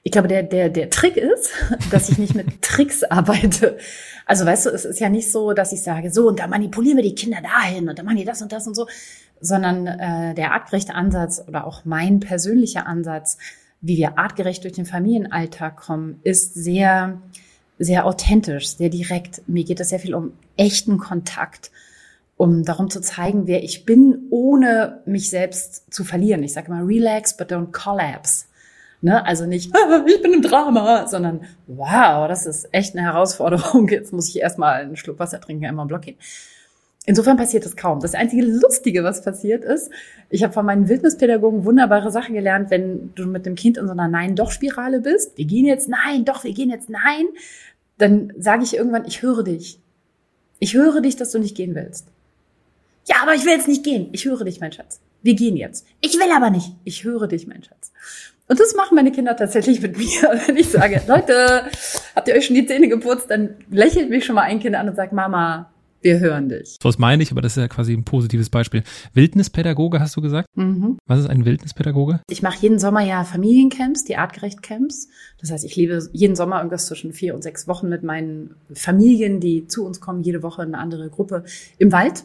[0.03, 1.51] Ich glaube, der, der, der Trick ist,
[1.91, 3.79] dass ich nicht mit Tricks arbeite.
[4.27, 6.97] Also weißt du, es ist ja nicht so, dass ich sage, so und da manipulieren
[6.97, 8.87] wir die Kinder dahin und dann machen die das und das und so,
[9.41, 13.39] sondern äh, der artgerechte Ansatz oder auch mein persönlicher Ansatz,
[13.81, 17.21] wie wir artgerecht durch den Familienalltag kommen, ist sehr,
[17.79, 19.43] sehr authentisch, sehr direkt.
[19.49, 21.73] Mir geht es sehr viel um echten Kontakt,
[22.37, 26.45] um darum zu zeigen, wer ich bin, ohne mich selbst zu verlieren.
[26.45, 28.45] Ich sage immer, relax, but don't collapse.
[29.03, 29.25] Ne?
[29.27, 29.73] Also nicht,
[30.07, 33.89] ich bin im Drama, sondern wow, das ist echt eine Herausforderung.
[33.89, 36.17] Jetzt muss ich erstmal einen Schluck Wasser trinken, einmal Block gehen.
[37.05, 37.99] Insofern passiert das kaum.
[37.99, 39.91] Das einzige Lustige, was passiert ist,
[40.31, 43.93] ich habe von meinen Wildnispädagogen wunderbare Sachen gelernt, wenn du mit dem Kind in so
[43.93, 45.37] einer Nein-Doch-Spirale bist.
[45.37, 47.27] Wir gehen jetzt Nein, doch, wir gehen jetzt Nein.
[47.99, 49.81] Dann sage ich irgendwann, ich höre dich.
[50.61, 52.07] Ich höre dich, dass du nicht gehen willst.
[53.07, 54.11] Ja, aber ich will jetzt nicht gehen.
[54.13, 55.01] Ich höre dich, mein Schatz.
[55.23, 55.87] Wir gehen jetzt.
[56.01, 56.73] Ich will aber nicht.
[56.85, 57.93] Ich höre dich, mein Schatz.
[58.53, 60.05] Und das machen meine Kinder tatsächlich mit mir.
[60.47, 61.63] Wenn ich sage, Leute,
[62.15, 64.91] habt ihr euch schon die Zähne geputzt, dann lächelt mich schon mal ein Kind an
[64.91, 65.71] und sagt, Mama,
[66.03, 66.77] wir hören dich.
[66.83, 68.83] So was meine ich, aber das ist ja quasi ein positives Beispiel.
[69.15, 70.49] Wildnispädagoge hast du gesagt?
[70.55, 70.99] Mhm.
[71.07, 72.21] Was ist ein Wildnispädagoge?
[72.29, 75.09] Ich mache jeden Sommer ja Familiencamps, die artgerecht Camps.
[75.41, 79.41] Das heißt, ich lebe jeden Sommer irgendwas zwischen vier und sechs Wochen mit meinen Familien,
[79.41, 81.45] die zu uns kommen, jede Woche eine andere Gruppe
[81.79, 82.25] im Wald.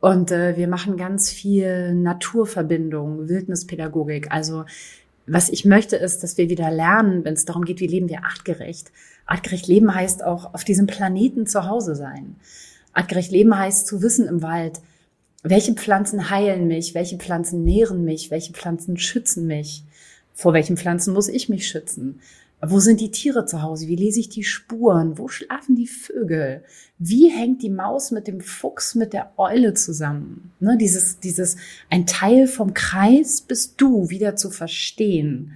[0.00, 4.32] Und äh, wir machen ganz viel Naturverbindung, Wildnispädagogik.
[4.32, 4.64] Also
[5.28, 8.24] was ich möchte, ist, dass wir wieder lernen, wenn es darum geht, wie leben wir
[8.24, 8.90] artgerecht.
[9.26, 12.36] Artgerecht leben heißt auch auf diesem Planeten zu Hause sein.
[12.92, 14.80] Artgerecht leben heißt zu wissen im Wald,
[15.42, 19.84] welche Pflanzen heilen mich, welche Pflanzen nähren mich, welche Pflanzen schützen mich,
[20.34, 22.20] vor welchen Pflanzen muss ich mich schützen.
[22.60, 23.86] Wo sind die Tiere zu Hause?
[23.86, 25.16] Wie lese ich die Spuren?
[25.16, 26.64] Wo schlafen die Vögel?
[26.98, 30.50] Wie hängt die Maus mit dem Fuchs, mit der Eule zusammen?
[30.58, 31.56] Ne, dieses, dieses,
[31.88, 35.52] ein Teil vom Kreis bist du wieder zu verstehen,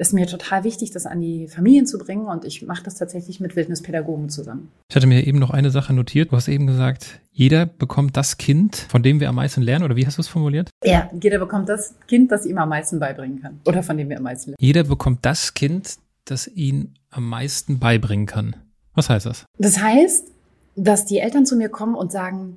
[0.00, 3.38] ist mir total wichtig, das an die Familien zu bringen und ich mache das tatsächlich
[3.38, 4.70] mit Wildnispädagogen zusammen.
[4.88, 6.32] Ich hatte mir eben noch eine Sache notiert.
[6.32, 9.96] Du hast eben gesagt, jeder bekommt das Kind, von dem wir am meisten lernen, oder
[9.96, 10.70] wie hast du es formuliert?
[10.82, 14.16] Ja, jeder bekommt das Kind, das ihm am meisten beibringen kann oder von dem wir
[14.16, 14.58] am meisten lernen.
[14.58, 15.98] Jeder bekommt das Kind,
[16.30, 18.56] das ihn am meisten beibringen kann.
[18.94, 19.44] Was heißt das?
[19.58, 20.28] Das heißt,
[20.76, 22.56] dass die Eltern zu mir kommen und sagen,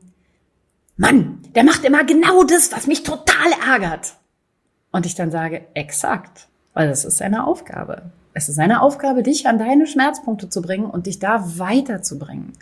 [0.96, 4.16] Mann, der macht immer genau das, was mich total ärgert.
[4.92, 8.12] Und ich dann sage, exakt, weil das ist seine Aufgabe.
[8.34, 12.54] Es ist seine Aufgabe, dich an deine Schmerzpunkte zu bringen und dich da weiterzubringen.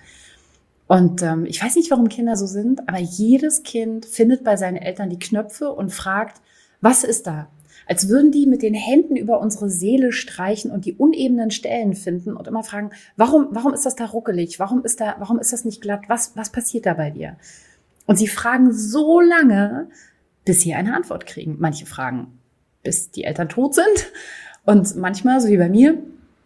[0.88, 4.78] Und ähm, ich weiß nicht, warum Kinder so sind, aber jedes Kind findet bei seinen
[4.78, 6.42] Eltern die Knöpfe und fragt,
[6.82, 7.48] was ist da?
[7.88, 12.36] Als würden die mit den Händen über unsere Seele streichen und die unebenen Stellen finden
[12.36, 14.60] und immer fragen, warum, warum ist das da ruckelig?
[14.60, 16.02] Warum ist da, warum ist das nicht glatt?
[16.08, 17.38] Was, was passiert da bei dir?
[18.08, 19.90] Und sie fragen so lange,
[20.46, 21.58] bis sie eine Antwort kriegen.
[21.60, 22.40] Manche fragen,
[22.84, 24.12] bis die Eltern tot sind.
[24.66, 26.02] Und manchmal, so wie bei mir,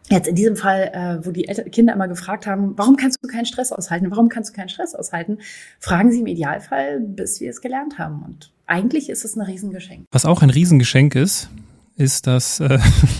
[0.10, 3.28] Jetzt in diesem Fall, äh, wo die Eltern, Kinder immer gefragt haben, warum kannst du
[3.28, 4.12] keinen Stress aushalten?
[4.12, 5.39] Warum kannst du keinen Stress aushalten?
[5.80, 8.22] Fragen sie im Idealfall, bis wir es gelernt haben.
[8.24, 10.06] Und eigentlich ist es ein Riesengeschenk.
[10.12, 11.50] Was auch ein Riesengeschenk ist,
[11.98, 12.78] ist das äh,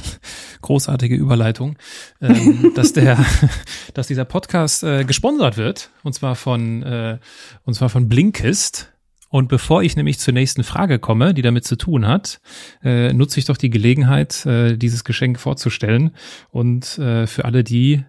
[0.62, 1.78] großartige Überleitung,
[2.22, 3.18] ähm, dass der,
[3.94, 7.18] dass dieser Podcast äh, gesponsert wird und zwar von äh,
[7.64, 8.92] und zwar von Blinkist.
[9.36, 12.40] Und bevor ich nämlich zur nächsten Frage komme, die damit zu tun hat,
[12.82, 16.12] äh, nutze ich doch die Gelegenheit, äh, dieses Geschenk vorzustellen
[16.52, 18.06] und äh, für alle die,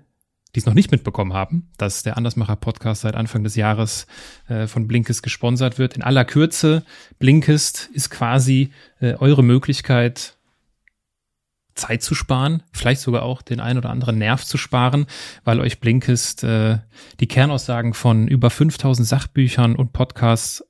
[0.54, 4.06] die es noch nicht mitbekommen haben, dass der Andersmacher-Podcast seit Anfang des Jahres
[4.46, 5.96] äh, von Blinkist gesponsert wird.
[5.96, 6.84] In aller Kürze,
[7.18, 10.36] Blinkist ist quasi äh, eure Möglichkeit,
[11.74, 15.06] Zeit zu sparen, vielleicht sogar auch den ein oder anderen Nerv zu sparen,
[15.42, 16.78] weil euch Blinkist äh,
[17.18, 20.62] die Kernaussagen von über 5000 Sachbüchern und Podcasts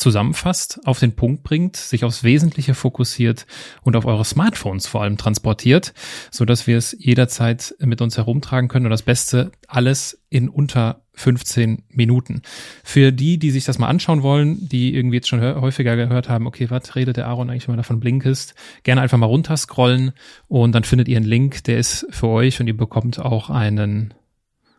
[0.00, 3.46] zusammenfasst, auf den Punkt bringt, sich aufs Wesentliche fokussiert
[3.82, 5.92] und auf eure Smartphones vor allem transportiert,
[6.30, 8.86] so dass wir es jederzeit mit uns herumtragen können.
[8.86, 12.42] Und das Beste alles in unter 15 Minuten.
[12.82, 16.46] Für die, die sich das mal anschauen wollen, die irgendwie jetzt schon häufiger gehört haben,
[16.46, 20.12] okay, was redet der Aaron eigentlich immer davon Blinkist, gerne einfach mal runterscrollen
[20.48, 24.14] und dann findet ihr einen Link, der ist für euch und ihr bekommt auch einen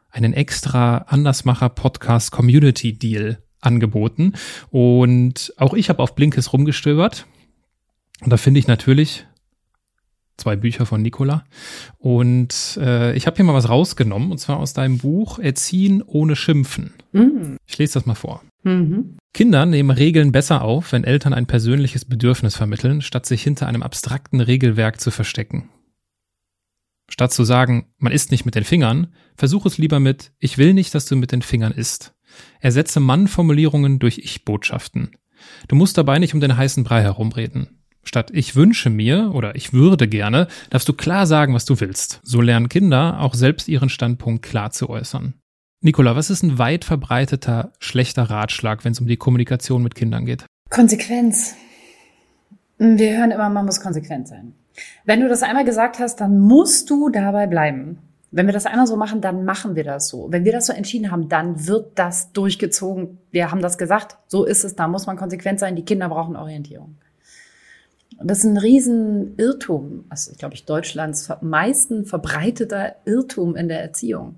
[0.09, 4.33] einen extra Andersmacher Podcast Community Deal angeboten.
[4.69, 7.25] Und auch ich habe auf Blinkes rumgestöbert.
[8.21, 9.25] Und da finde ich natürlich
[10.37, 11.45] zwei Bücher von Nicola.
[11.97, 16.35] Und äh, ich habe hier mal was rausgenommen, und zwar aus deinem Buch Erziehen ohne
[16.35, 16.93] Schimpfen.
[17.11, 17.57] Mhm.
[17.65, 18.41] Ich lese das mal vor.
[18.63, 19.17] Mhm.
[19.33, 23.83] Kinder nehmen Regeln besser auf, wenn Eltern ein persönliches Bedürfnis vermitteln, statt sich hinter einem
[23.83, 25.69] abstrakten Regelwerk zu verstecken.
[27.09, 30.73] Statt zu sagen, man isst nicht mit den Fingern, versuch es lieber mit, ich will
[30.73, 32.13] nicht, dass du mit den Fingern isst.
[32.59, 35.11] Ersetze Mann-Formulierungen durch Ich-Botschaften.
[35.67, 37.81] Du musst dabei nicht um den heißen Brei herumreden.
[38.03, 42.19] Statt ich wünsche mir oder ich würde gerne, darfst du klar sagen, was du willst.
[42.23, 45.35] So lernen Kinder auch selbst ihren Standpunkt klar zu äußern.
[45.81, 50.25] Nicola, was ist ein weit verbreiteter schlechter Ratschlag, wenn es um die Kommunikation mit Kindern
[50.25, 50.45] geht?
[50.69, 51.55] Konsequenz.
[52.77, 54.53] Wir hören immer, man muss konsequent sein.
[55.05, 57.99] Wenn du das einmal gesagt hast, dann musst du dabei bleiben.
[58.33, 60.31] Wenn wir das einmal so machen, dann machen wir das so.
[60.31, 63.17] Wenn wir das so entschieden haben, dann wird das durchgezogen.
[63.29, 65.75] Wir haben das gesagt, so ist es, da muss man konsequent sein.
[65.75, 66.95] Die Kinder brauchen Orientierung.
[68.17, 73.67] Und das ist ein riesen Irrtum, also ich glaube ich Deutschlands meisten verbreiteter Irrtum in
[73.67, 74.35] der Erziehung.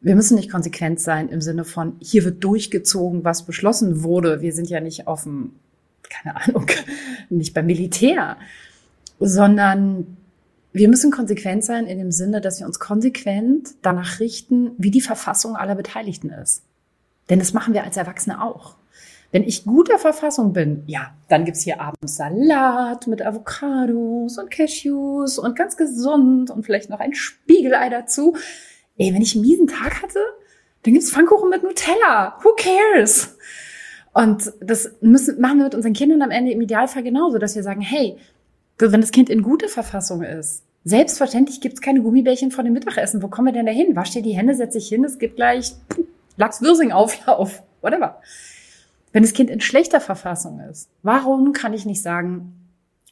[0.00, 4.40] Wir müssen nicht konsequent sein im Sinne von, hier wird durchgezogen, was beschlossen wurde.
[4.40, 5.52] Wir sind ja nicht auf dem,
[6.02, 6.66] keine Ahnung,
[7.30, 8.36] nicht beim Militär,
[9.20, 10.16] sondern
[10.74, 15.00] wir müssen konsequent sein in dem Sinne, dass wir uns konsequent danach richten, wie die
[15.00, 16.64] Verfassung aller Beteiligten ist.
[17.30, 18.74] Denn das machen wir als Erwachsene auch.
[19.30, 25.38] Wenn ich guter Verfassung bin, ja, dann gibt's hier abends Salat mit Avocados und Cashews
[25.38, 28.36] und ganz gesund und vielleicht noch ein Spiegelei dazu.
[28.96, 30.20] Ey, wenn ich einen miesen Tag hatte,
[30.82, 32.36] dann gibt's Pfannkuchen mit Nutella.
[32.42, 33.36] Who cares?
[34.12, 37.62] Und das müssen, machen wir mit unseren Kindern am Ende im Idealfall genauso, dass wir
[37.62, 38.16] sagen, hey,
[38.78, 43.22] wenn das Kind in guter Verfassung ist, selbstverständlich gibt's keine Gummibärchen vor dem Mittagessen.
[43.22, 43.96] Wo kommen wir denn da hin?
[43.96, 45.72] Wasch dir die Hände, setz dich hin, es gibt gleich
[46.36, 48.20] Lachs-Wirsing-Auflauf, whatever.
[49.12, 52.64] Wenn das Kind in schlechter Verfassung ist, warum kann ich nicht sagen,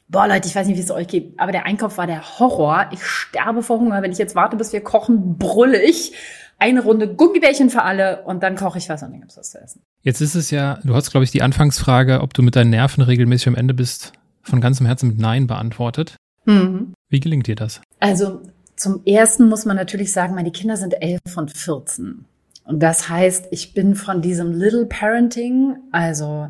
[0.08, 2.88] boah Leute, ich weiß nicht, wie es euch geht, aber der Einkauf war der Horror.
[2.92, 4.02] Ich sterbe vor Hunger.
[4.02, 6.12] Wenn ich jetzt warte, bis wir kochen, brülle ich.
[6.58, 9.60] Eine Runde Gummibärchen für alle und dann koche ich was und dann gibt's was zu
[9.60, 9.82] essen.
[10.02, 13.02] Jetzt ist es ja, du hast, glaube ich, die Anfangsfrage, ob du mit deinen Nerven
[13.02, 16.16] regelmäßig am Ende bist, von ganzem Herzen mit Nein beantwortet.
[16.44, 16.94] Mhm.
[17.12, 17.82] Wie gelingt dir das?
[18.00, 18.40] Also
[18.74, 22.24] zum ersten muss man natürlich sagen, meine Kinder sind elf und 14.
[22.64, 26.48] Und das heißt, ich bin von diesem Little Parenting, also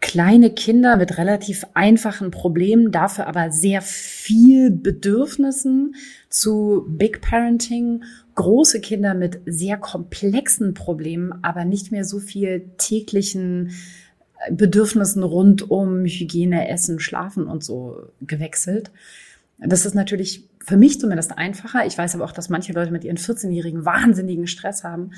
[0.00, 5.96] kleine Kinder mit relativ einfachen Problemen, dafür aber sehr viel Bedürfnissen
[6.28, 8.04] zu Big Parenting,
[8.36, 13.72] große Kinder mit sehr komplexen Problemen, aber nicht mehr so viel täglichen
[14.52, 18.92] Bedürfnissen rund um Hygiene, Essen, Schlafen und so gewechselt.
[19.58, 21.86] Das ist natürlich für mich zumindest einfacher.
[21.86, 25.12] Ich weiß aber auch, dass manche Leute mit ihren 14-Jährigen wahnsinnigen Stress haben.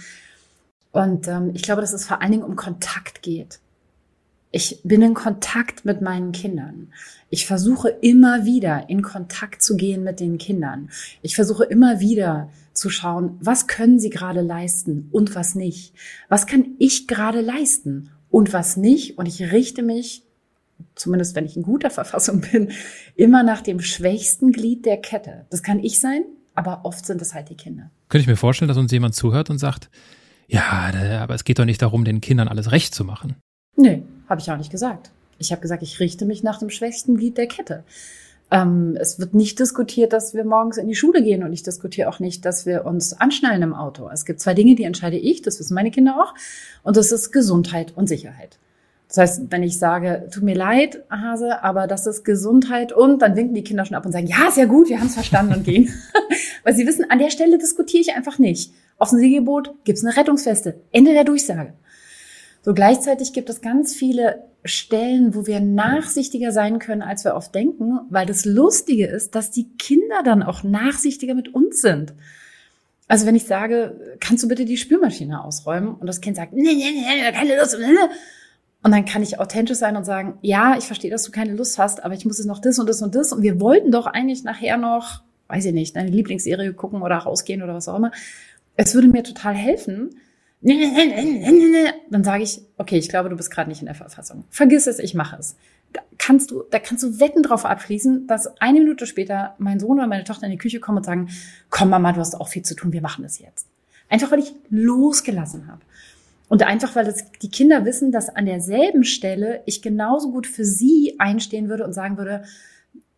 [0.92, 3.60] Und ähm, ich glaube, dass es vor allen Dingen um Kontakt geht.
[4.50, 6.92] Ich bin in Kontakt mit meinen Kindern.
[7.28, 10.88] Ich versuche immer wieder in Kontakt zu gehen mit den Kindern.
[11.20, 15.92] Ich versuche immer wieder zu schauen, was können sie gerade leisten und was nicht.
[16.28, 19.18] Was kann ich gerade leisten und was nicht.
[19.18, 20.22] Und ich richte mich,
[20.94, 22.70] zumindest wenn ich in guter Verfassung bin,
[23.16, 25.46] immer nach dem schwächsten Glied der Kette.
[25.50, 27.90] Das kann ich sein, aber oft sind es halt die Kinder.
[28.08, 29.90] Könnte ich mir vorstellen, dass uns jemand zuhört und sagt,
[30.46, 33.36] ja, aber es geht doch nicht darum, den Kindern alles recht zu machen.
[33.76, 35.10] Nee, habe ich auch nicht gesagt.
[35.38, 37.84] Ich habe gesagt, ich richte mich nach dem schwächsten Glied der Kette.
[38.50, 42.08] Ähm, es wird nicht diskutiert, dass wir morgens in die Schule gehen und ich diskutiere
[42.08, 44.08] auch nicht, dass wir uns anschnallen im Auto.
[44.08, 46.34] Es gibt zwei Dinge, die entscheide ich, das wissen meine Kinder auch,
[46.82, 48.58] und das ist Gesundheit und Sicherheit.
[49.08, 53.36] Das heißt, wenn ich sage, tut mir leid, Hase, aber das ist Gesundheit und dann
[53.36, 55.64] winken die Kinder schon ab und sagen, ja, sehr gut, wir haben es verstanden und
[55.64, 55.90] gehen.
[56.62, 58.72] Weil sie wissen, an der Stelle diskutiere ich einfach nicht.
[58.98, 60.80] Auf dem Segelboot gibt's eine Rettungsweste.
[60.92, 61.72] Ende der Durchsage.
[62.62, 67.54] So gleichzeitig gibt es ganz viele Stellen, wo wir nachsichtiger sein können, als wir oft
[67.54, 72.12] denken, weil das Lustige ist, dass die Kinder dann auch nachsichtiger mit uns sind.
[73.06, 75.94] Also wenn ich sage, kannst du bitte die Spülmaschine ausräumen?
[75.94, 77.78] Und das Kind sagt, nee, nee, nee, keine Lust.
[78.82, 81.78] Und dann kann ich authentisch sein und sagen, ja, ich verstehe, dass du keine Lust
[81.78, 83.32] hast, aber ich muss jetzt noch das und das und das.
[83.32, 87.62] Und wir wollten doch eigentlich nachher noch, weiß ich nicht, deine Lieblingsserie gucken oder rausgehen
[87.62, 88.12] oder was auch immer
[88.78, 90.14] es würde mir total helfen.
[90.62, 94.44] Dann sage ich, okay, ich glaube, du bist gerade nicht in der Verfassung.
[94.50, 95.56] Vergiss es, ich mache es.
[95.92, 99.98] Da kannst du, da kannst du Wetten drauf abschließen, dass eine Minute später mein Sohn
[99.98, 101.28] oder meine Tochter in die Küche kommen und sagen,
[101.70, 103.66] komm Mama, du hast auch viel zu tun, wir machen das jetzt.
[104.08, 105.80] Einfach weil ich losgelassen habe.
[106.48, 110.64] Und einfach, weil das, die Kinder wissen, dass an derselben Stelle ich genauso gut für
[110.64, 112.42] sie einstehen würde und sagen würde,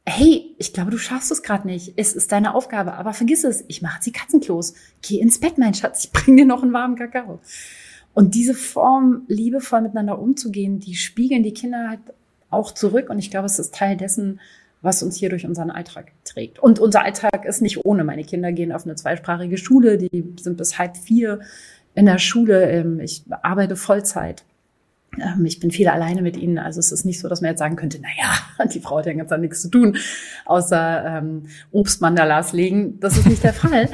[0.05, 1.95] hey, ich glaube, du schaffst es gerade nicht.
[1.97, 3.65] Es ist deine Aufgabe, aber vergiss es.
[3.69, 4.75] Ich mache die Katzenklos.
[5.03, 6.05] Geh ins Bett, mein Schatz.
[6.05, 7.41] Ich bring dir noch einen warmen Kakao.
[8.13, 12.01] Und diese Form, liebevoll miteinander umzugehen, die spiegeln die Kinder halt
[12.51, 13.09] auch zurück.
[13.09, 14.41] Und ich glaube, es ist Teil dessen,
[14.83, 16.59] was uns hier durch unseren Alltag trägt.
[16.59, 18.03] Und unser Alltag ist nicht ohne.
[18.03, 19.99] Meine Kinder gehen auf eine zweisprachige Schule.
[19.99, 21.41] Die sind bis halb vier
[22.01, 22.71] in der Schule.
[22.71, 24.43] Ähm, ich arbeite Vollzeit.
[25.19, 26.59] Ähm, ich bin viel alleine mit ihnen.
[26.59, 29.07] Also es ist nicht so, dass man jetzt sagen könnte, na ja, die Frau hat
[29.07, 29.97] ja ganz nichts zu tun,
[30.47, 32.99] außer ähm, Obstmandalas legen.
[33.01, 33.89] Das ist nicht der Fall.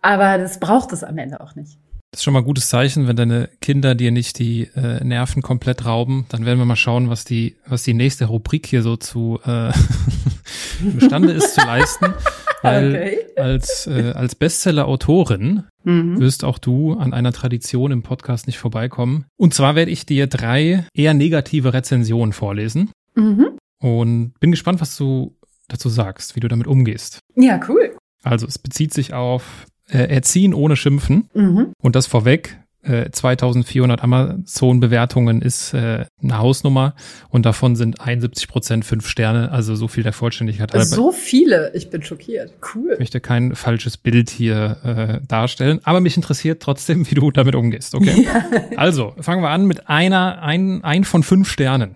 [0.00, 1.78] Aber das braucht es am Ende auch nicht.
[2.10, 5.42] Das ist schon mal ein gutes Zeichen, wenn deine Kinder dir nicht die äh, Nerven
[5.42, 6.26] komplett rauben.
[6.28, 9.72] Dann werden wir mal schauen, was die, was die nächste Rubrik hier so zu äh,
[10.80, 12.06] imstande ist zu leisten.
[12.62, 13.18] Weil okay.
[13.36, 16.20] als, äh, als Bestseller-Autorin mhm.
[16.20, 19.26] wirst auch du an einer Tradition im Podcast nicht vorbeikommen.
[19.36, 22.90] Und zwar werde ich dir drei eher negative Rezensionen vorlesen.
[23.16, 23.58] Mhm.
[23.80, 27.18] Und bin gespannt, was du dazu sagst, wie du damit umgehst.
[27.34, 27.96] Ja, cool.
[28.22, 31.28] Also es bezieht sich auf äh, Erziehen ohne Schimpfen.
[31.34, 31.72] Mhm.
[31.82, 32.61] Und das vorweg.
[32.82, 36.94] Äh, 2400 Amazon-Bewertungen ist äh, eine Hausnummer
[37.28, 40.72] und davon sind 71 Prozent fünf Sterne, also so viel der Vollständigkeit.
[40.72, 40.84] halber.
[40.84, 42.52] So viele, ich bin schockiert.
[42.74, 42.90] Cool.
[42.94, 44.78] Ich möchte kein falsches Bild hier
[45.22, 48.26] äh, darstellen, aber mich interessiert trotzdem, wie du damit umgehst, okay?
[48.26, 48.76] Ja.
[48.76, 51.94] Also, fangen wir an mit einer, ein, ein von fünf Sternen.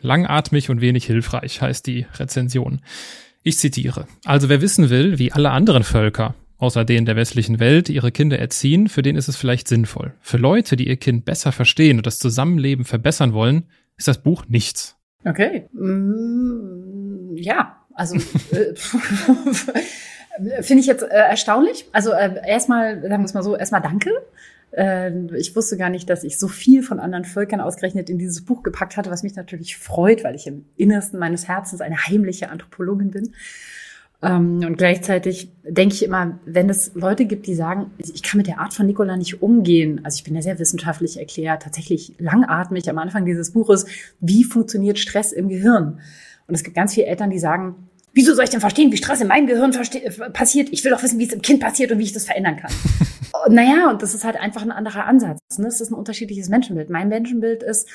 [0.00, 2.80] Langatmig und wenig hilfreich heißt die Rezension.
[3.44, 4.06] Ich zitiere.
[4.24, 8.38] Also wer wissen will, wie alle anderen Völker außer denen der westlichen Welt, ihre Kinder
[8.38, 10.14] erziehen, für den ist es vielleicht sinnvoll.
[10.20, 13.64] Für Leute, die ihr Kind besser verstehen und das Zusammenleben verbessern wollen,
[13.96, 14.96] ist das Buch nichts.
[15.24, 15.68] Okay.
[15.72, 18.74] Mm, ja, also äh,
[20.62, 21.86] finde ich jetzt äh, erstaunlich.
[21.92, 24.10] Also äh, erstmal, sagen wir es mal so, erstmal danke.
[24.72, 28.44] Äh, ich wusste gar nicht, dass ich so viel von anderen Völkern ausgerechnet in dieses
[28.44, 32.50] Buch gepackt hatte, was mich natürlich freut, weil ich im Innersten meines Herzens eine heimliche
[32.50, 33.32] Anthropologin bin.
[34.24, 38.46] Ähm, und gleichzeitig denke ich immer, wenn es Leute gibt, die sagen, ich kann mit
[38.46, 42.88] der Art von Nikola nicht umgehen, also ich bin ja sehr wissenschaftlich erklärt, tatsächlich langatmig
[42.88, 43.86] am Anfang dieses Buches,
[44.20, 46.00] wie funktioniert Stress im Gehirn?
[46.46, 49.20] Und es gibt ganz viele Eltern, die sagen, wieso soll ich denn verstehen, wie Stress
[49.20, 49.72] in meinem Gehirn
[50.32, 50.68] passiert?
[50.70, 52.72] Ich will doch wissen, wie es im Kind passiert und wie ich das verändern kann.
[53.50, 55.40] naja, und das ist halt einfach ein anderer Ansatz.
[55.58, 55.66] Ne?
[55.66, 56.90] Es ist ein unterschiedliches Menschenbild.
[56.90, 57.88] Mein Menschenbild ist,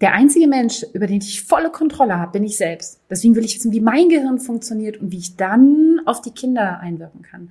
[0.00, 3.00] der einzige Mensch, über den ich volle Kontrolle habe, bin ich selbst.
[3.08, 6.80] Deswegen will ich wissen, wie mein Gehirn funktioniert und wie ich dann auf die Kinder
[6.80, 7.50] einwirken kann.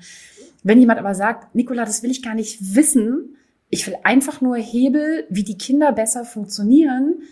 [0.63, 3.37] Wenn jemand aber sagt, Nicola, das will ich gar nicht wissen,
[3.69, 7.23] ich will einfach nur Hebel, wie die Kinder besser funktionieren,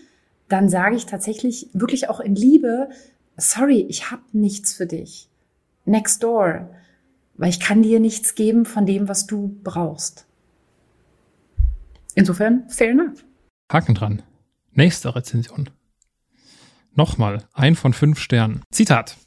[0.47, 2.89] dann sage ich tatsächlich wirklich auch in Liebe,
[3.38, 5.30] sorry, ich habe nichts für dich.
[5.86, 6.69] Next door.
[7.36, 10.26] Weil ich kann dir nichts geben von dem, was du brauchst.
[12.15, 13.24] Insofern, fair enough.
[13.71, 14.21] Haken dran.
[14.74, 15.70] Nächste Rezension.
[16.96, 18.62] Nochmal, ein von fünf Sternen.
[18.72, 19.18] Zitat.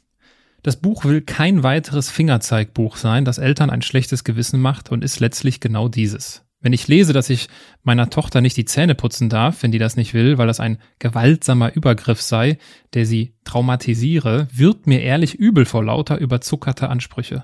[0.63, 5.19] Das Buch will kein weiteres Fingerzeigbuch sein, das Eltern ein schlechtes Gewissen macht und ist
[5.19, 6.43] letztlich genau dieses.
[6.61, 7.47] Wenn ich lese, dass ich
[7.83, 10.79] meiner Tochter nicht die Zähne putzen darf, wenn die das nicht will, weil das ein
[10.97, 12.57] gewaltsamer Übergriff sei,
[12.95, 17.43] der sie traumatisiere, wird mir ehrlich übel vor lauter überzuckerte Ansprüche.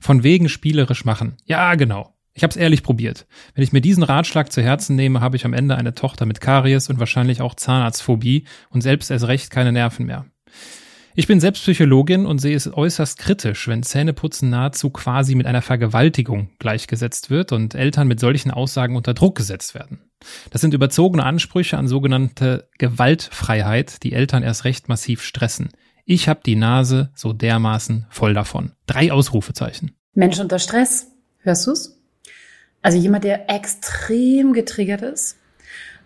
[0.00, 1.36] Von wegen spielerisch machen.
[1.44, 2.11] Ja, genau.
[2.34, 3.26] Ich habe es ehrlich probiert.
[3.54, 6.40] Wenn ich mir diesen Ratschlag zu Herzen nehme, habe ich am Ende eine Tochter mit
[6.40, 10.24] Karies und wahrscheinlich auch Zahnarztphobie und selbst erst recht keine Nerven mehr.
[11.14, 15.60] Ich bin selbst Psychologin und sehe es äußerst kritisch, wenn Zähneputzen nahezu quasi mit einer
[15.60, 20.00] Vergewaltigung gleichgesetzt wird und Eltern mit solchen Aussagen unter Druck gesetzt werden.
[20.50, 25.68] Das sind überzogene Ansprüche an sogenannte Gewaltfreiheit, die Eltern erst recht massiv stressen.
[26.06, 28.72] Ich habe die Nase so dermaßen voll davon.
[28.86, 29.92] Drei Ausrufezeichen.
[30.14, 31.08] Mensch unter Stress.
[31.40, 32.01] Hörst du's?
[32.82, 35.38] Also jemand, der extrem getriggert ist.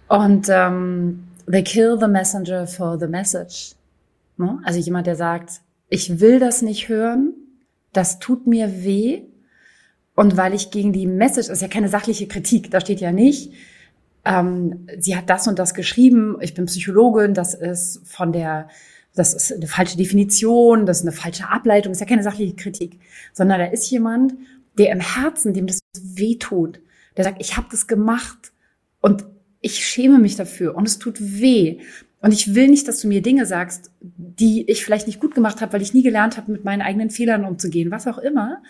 [0.09, 3.75] Und ähm, they kill the messenger for the message.
[4.37, 4.61] Ne?
[4.65, 7.35] Also jemand, der sagt, ich will das nicht hören,
[7.93, 9.23] das tut mir weh.
[10.15, 13.12] Und weil ich gegen die Message, das ist ja keine sachliche Kritik, da steht ja
[13.12, 13.53] nicht,
[14.25, 18.69] ähm, sie hat das und das geschrieben, ich bin Psychologin, das ist von der,
[19.15, 22.57] das ist eine falsche Definition, das ist eine falsche Ableitung, das ist ja keine sachliche
[22.57, 22.99] Kritik,
[23.33, 24.35] sondern da ist jemand,
[24.79, 26.81] der im Herzen, dem das wehtut,
[27.17, 28.53] der sagt, ich habe das gemacht
[29.01, 29.27] und
[29.61, 31.81] ich schäme mich dafür und es tut weh.
[32.21, 35.61] Und ich will nicht, dass du mir Dinge sagst, die ich vielleicht nicht gut gemacht
[35.61, 38.62] habe, weil ich nie gelernt habe, mit meinen eigenen Fehlern umzugehen, was auch immer.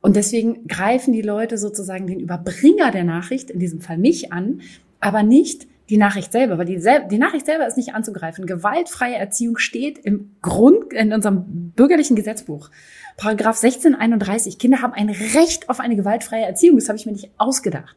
[0.00, 4.60] Und deswegen greifen die Leute sozusagen den Überbringer der Nachricht, in diesem Fall mich an,
[5.00, 8.46] aber nicht die Nachricht selber, weil die, sel die Nachricht selber ist nicht anzugreifen.
[8.46, 12.70] Gewaltfreie Erziehung steht im Grund, in unserem bürgerlichen Gesetzbuch.
[13.16, 14.58] Paragraph 1631.
[14.58, 16.78] Kinder haben ein Recht auf eine gewaltfreie Erziehung.
[16.78, 17.96] Das habe ich mir nicht ausgedacht.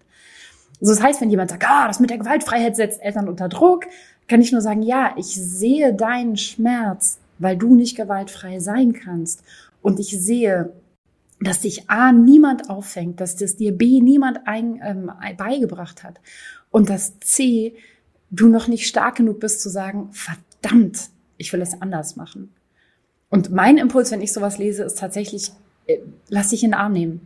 [0.81, 3.85] Also das heißt, wenn jemand sagt, ah, das mit der Gewaltfreiheit setzt Eltern unter Druck,
[4.27, 9.43] kann ich nur sagen, ja, ich sehe deinen Schmerz, weil du nicht gewaltfrei sein kannst.
[9.81, 10.73] Und ich sehe,
[11.39, 16.19] dass dich A niemand auffängt, dass das dir B niemand ein, ähm, beigebracht hat
[16.71, 17.75] und dass C
[18.31, 22.54] du noch nicht stark genug bist zu sagen, verdammt, ich will es anders machen.
[23.35, 25.51] Und mein Impuls, wenn ich sowas lese, ist tatsächlich,
[25.87, 25.97] äh,
[26.29, 27.19] lass dich in den Arm nehmen.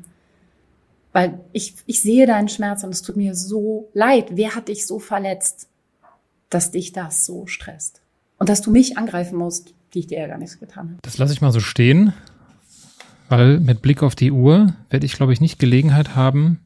[1.13, 4.29] Weil ich, ich sehe deinen Schmerz und es tut mir so leid.
[4.31, 5.67] Wer hat dich so verletzt,
[6.49, 8.01] dass dich das so stresst?
[8.39, 10.99] Und dass du mich angreifen musst, die ich dir ja gar nichts getan habe.
[11.03, 12.11] Das lasse ich mal so stehen,
[13.27, 16.59] weil mit Blick auf die Uhr werde ich, glaube ich, nicht Gelegenheit haben,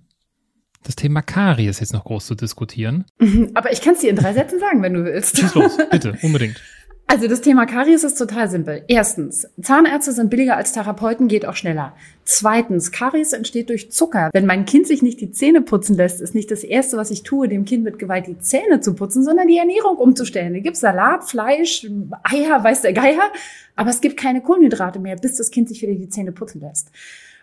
[0.84, 3.04] das Thema Karies jetzt noch groß zu diskutieren.
[3.56, 5.38] Aber ich kann es dir in drei Sätzen sagen, wenn du willst.
[5.38, 6.62] Schieß los, bitte, unbedingt.
[7.06, 8.84] Also das Thema Karies ist total simpel.
[8.88, 11.94] Erstens, Zahnärzte sind billiger als Therapeuten, geht auch schneller.
[12.24, 14.30] Zweitens, Karies entsteht durch Zucker.
[14.34, 17.24] Wenn mein Kind sich nicht die Zähne putzen lässt, ist nicht das Erste, was ich
[17.24, 20.54] tue, dem Kind mit Gewalt die Zähne zu putzen, sondern die Ernährung umzustellen.
[20.54, 21.86] Da gibt's Salat, Fleisch,
[22.24, 23.32] Eier, weiß der Geier,
[23.76, 26.90] aber es gibt keine Kohlenhydrate mehr, bis das Kind sich wieder die Zähne putzen lässt.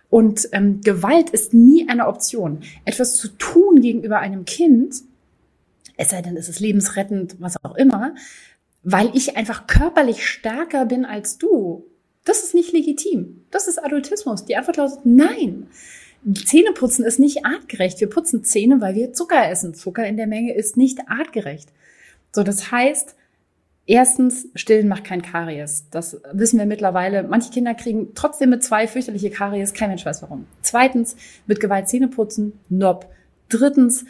[0.09, 2.63] Und ähm, Gewalt ist nie eine Option.
[2.85, 4.97] Etwas zu tun gegenüber einem Kind,
[5.97, 8.15] es sei denn, es ist lebensrettend, was auch immer,
[8.83, 11.87] weil ich einfach körperlich stärker bin als du.
[12.25, 13.45] Das ist nicht legitim.
[13.51, 14.45] Das ist Adultismus.
[14.45, 15.69] Die Antwort lautet nein.
[16.35, 18.01] Zähneputzen ist nicht artgerecht.
[18.01, 19.75] Wir putzen Zähne, weil wir Zucker essen.
[19.75, 21.71] Zucker in der Menge ist nicht artgerecht.
[22.33, 23.17] So, das heißt,
[23.87, 25.87] erstens, stillen macht kein Karies.
[25.91, 27.23] Das wissen wir mittlerweile.
[27.23, 29.73] Manche Kinder kriegen trotzdem mit zwei fürchterliche Karies.
[29.73, 30.47] Kein Mensch weiß warum.
[30.61, 31.17] Zweitens,
[31.47, 32.53] mit Gewalt Zähne putzen.
[33.49, 34.05] Drittens,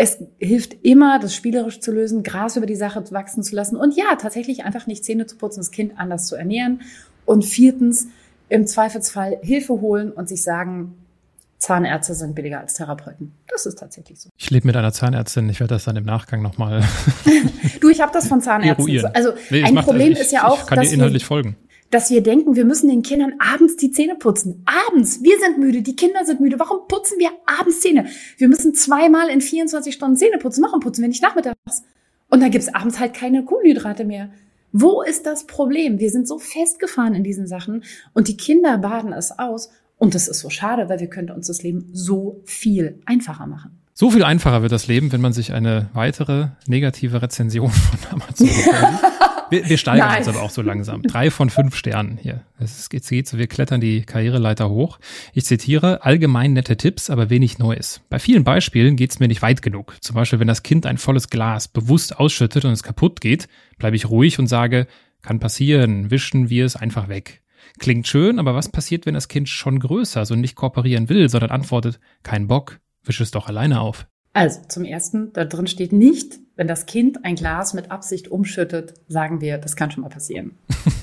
[0.00, 3.94] es hilft immer, das spielerisch zu lösen, Gras über die Sache wachsen zu lassen und
[3.94, 6.80] ja, tatsächlich einfach nicht Zähne zu putzen, das Kind anders zu ernähren.
[7.26, 8.06] Und viertens,
[8.48, 10.94] im Zweifelsfall Hilfe holen und sich sagen,
[11.58, 13.32] Zahnärzte sind billiger als Therapeuten.
[13.46, 14.30] Das ist tatsächlich so.
[14.38, 16.82] Ich lebe mit einer Zahnärztin, ich werde das dann im Nachgang nochmal.
[17.82, 18.86] du, ich habe das von Zahnärzten.
[18.86, 19.14] Eruieren.
[19.14, 21.56] Also nee, ein Problem also ich, ist ja auch, ich kann dir inhaltlich folgen
[21.90, 24.64] dass wir denken, wir müssen den Kindern abends die Zähne putzen.
[24.88, 25.22] Abends.
[25.22, 26.58] Wir sind müde, die Kinder sind müde.
[26.58, 28.06] Warum putzen wir abends Zähne?
[28.38, 30.62] Wir müssen zweimal in 24 Stunden Zähne putzen.
[30.62, 31.82] Warum putzen wir nicht nachmittags?
[32.28, 34.30] Und dann gibt's abends halt keine Kohlenhydrate mehr.
[34.72, 35.98] Wo ist das Problem?
[35.98, 37.82] Wir sind so festgefahren in diesen Sachen
[38.14, 39.70] und die Kinder baden es aus.
[39.98, 43.79] Und das ist so schade, weil wir könnten uns das Leben so viel einfacher machen.
[43.92, 48.48] So viel einfacher wird das Leben, wenn man sich eine weitere negative Rezension von Amazon
[49.50, 50.18] Wir, wir steigern Nein.
[50.18, 51.02] uns aber auch so langsam.
[51.02, 52.44] Drei von fünf Sternen hier.
[52.58, 55.00] Es geht, geht so, wir klettern die Karriereleiter hoch.
[55.34, 58.00] Ich zitiere, allgemein nette Tipps, aber wenig Neues.
[58.08, 59.96] Bei vielen Beispielen geht es mir nicht weit genug.
[60.00, 63.96] Zum Beispiel, wenn das Kind ein volles Glas bewusst ausschüttet und es kaputt geht, bleibe
[63.96, 64.86] ich ruhig und sage,
[65.22, 67.42] kann passieren, wischen wir es einfach weg.
[67.78, 71.50] Klingt schön, aber was passiert, wenn das Kind schon größer, so nicht kooperieren will, sondern
[71.50, 74.06] antwortet, kein Bock, wisch es doch alleine auf?
[74.32, 78.94] Also zum ersten, da drin steht nicht, wenn das Kind ein Glas mit Absicht umschüttet,
[79.08, 80.56] sagen wir, das kann schon mal passieren.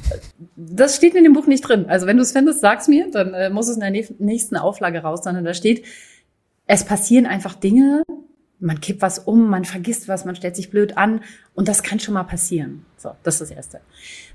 [0.56, 1.88] das steht in dem Buch nicht drin.
[1.88, 5.00] Also wenn du es findest, sag's mir, dann äh, muss es in der nächsten Auflage
[5.00, 5.84] raus, sondern da steht,
[6.68, 8.04] es passieren einfach Dinge,
[8.60, 11.22] man kippt was um, man vergisst was, man stellt sich blöd an
[11.54, 12.86] und das kann schon mal passieren.
[12.98, 13.82] So, das ist das Erste.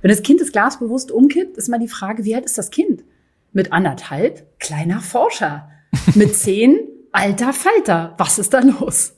[0.00, 2.70] Wenn das Kind das Glas bewusst umkippt, ist mal die Frage, wie alt ist das
[2.70, 3.04] Kind?
[3.52, 5.68] Mit anderthalb, kleiner Forscher.
[6.14, 6.78] Mit zehn,
[7.12, 9.14] alter Falter, was ist da los?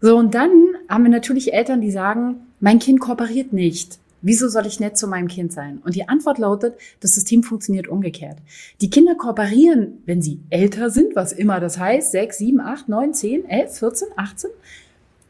[0.00, 0.50] So, und dann
[0.88, 3.98] haben wir natürlich Eltern, die sagen, mein Kind kooperiert nicht.
[4.20, 5.80] Wieso soll ich nett zu meinem Kind sein?
[5.84, 8.38] Und die Antwort lautet, das System funktioniert umgekehrt.
[8.80, 13.14] Die Kinder kooperieren, wenn sie älter sind, was immer das heißt, sechs, sieben, acht, neun,
[13.14, 14.50] zehn, elf, vierzehn, achtzehn,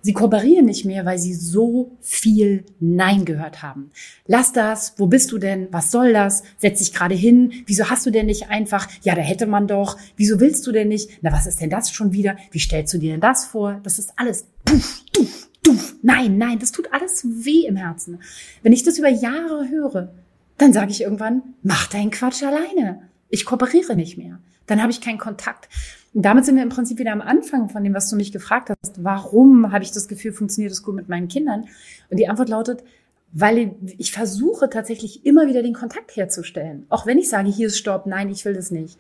[0.03, 3.93] Sie kooperieren nicht mehr, weil sie so viel Nein gehört haben.
[4.27, 5.69] Lass das, wo bist du denn?
[5.71, 6.43] Was soll das?
[6.59, 7.53] Setz dich gerade hin.
[7.67, 8.89] Wieso hast du denn nicht einfach?
[9.03, 9.97] Ja, da hätte man doch.
[10.17, 11.09] Wieso willst du denn nicht?
[11.23, 12.37] Na, was ist denn das schon wieder?
[12.51, 13.81] Wie stellst du dir denn das vor?
[13.85, 15.95] Das ist alles puff, puff, puff.
[16.03, 18.19] Nein, nein, das tut alles weh im Herzen.
[18.63, 20.13] Wenn ich das über Jahre höre,
[20.59, 23.03] dann sage ich irgendwann, mach deinen Quatsch alleine.
[23.29, 24.41] Ich kooperiere nicht mehr.
[24.67, 25.69] Dann habe ich keinen Kontakt.
[26.15, 28.71] Und damit sind wir im Prinzip wieder am Anfang von dem, was du mich gefragt
[28.71, 29.03] hast.
[29.03, 31.67] Warum habe ich das Gefühl, funktioniert es gut mit meinen Kindern?
[32.11, 32.85] Und die Antwort lautet,
[33.33, 36.85] weil ich versuche tatsächlich immer wieder den Kontakt herzustellen.
[36.91, 38.99] Auch wenn ich sage, hier ist Stopp, nein, ich will das nicht.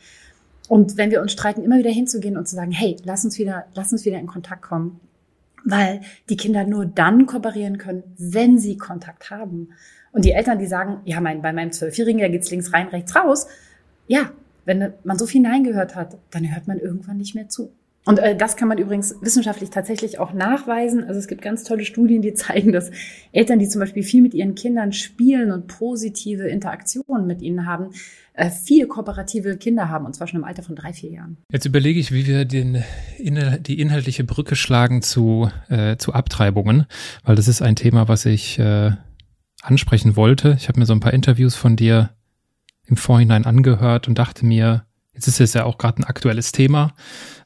[0.68, 3.66] Und wenn wir uns streiten, immer wieder hinzugehen und zu sagen, hey, lass uns wieder,
[3.74, 5.00] lass uns wieder in Kontakt kommen.
[5.64, 6.00] Weil
[6.30, 9.68] die Kinder nur dann kooperieren können, wenn sie Kontakt haben.
[10.12, 13.14] Und die Eltern, die sagen, ja, mein, bei meinem Zwölfjährigen, da geht's links rein, rechts
[13.14, 13.46] raus.
[14.06, 14.30] Ja,
[14.64, 17.72] wenn man so viel Nein gehört hat, dann hört man irgendwann nicht mehr zu.
[18.04, 21.04] Und äh, das kann man übrigens wissenschaftlich tatsächlich auch nachweisen.
[21.04, 22.90] Also es gibt ganz tolle Studien, die zeigen, dass
[23.30, 27.90] Eltern, die zum Beispiel viel mit ihren Kindern spielen und positive Interaktionen mit ihnen haben,
[28.34, 31.36] äh, viel kooperative Kinder haben, und zwar schon im Alter von drei, vier Jahren.
[31.52, 32.82] Jetzt überlege ich, wie wir den,
[33.18, 36.86] die inhaltliche Brücke schlagen zu, äh, zu Abtreibungen,
[37.24, 38.92] weil das ist ein Thema, was ich äh,
[39.62, 40.56] ansprechen wollte.
[40.58, 42.10] Ich habe mir so ein paar Interviews von dir
[42.86, 46.94] im Vorhinein angehört und dachte mir, jetzt ist es ja auch gerade ein aktuelles Thema.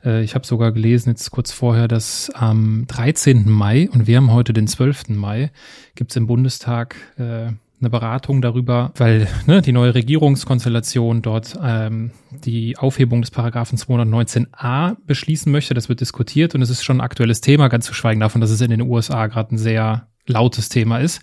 [0.04, 3.50] Äh, ich habe sogar gelesen, jetzt kurz vorher, dass am 13.
[3.50, 5.08] Mai, und wir haben heute den 12.
[5.10, 5.50] Mai,
[5.94, 12.12] gibt es im Bundestag äh, eine Beratung darüber, weil ne, die neue Regierungskonstellation dort ähm,
[12.30, 15.74] die Aufhebung des Paragraphen 219a beschließen möchte.
[15.74, 18.50] Das wird diskutiert und es ist schon ein aktuelles Thema, ganz zu schweigen davon, dass
[18.50, 21.20] es in den USA gerade ein sehr lautes Thema ist.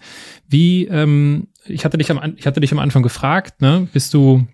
[0.48, 4.46] Wie, ähm, ich hatte dich am, ich hatte dich am Anfang gefragt, ne, bist du,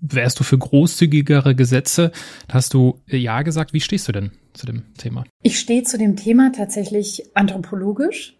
[0.00, 2.12] wärst du für großzügigere Gesetze?
[2.50, 5.24] Hast du ja gesagt, wie stehst du denn zu dem Thema?
[5.42, 8.36] Ich stehe zu dem Thema tatsächlich anthropologisch.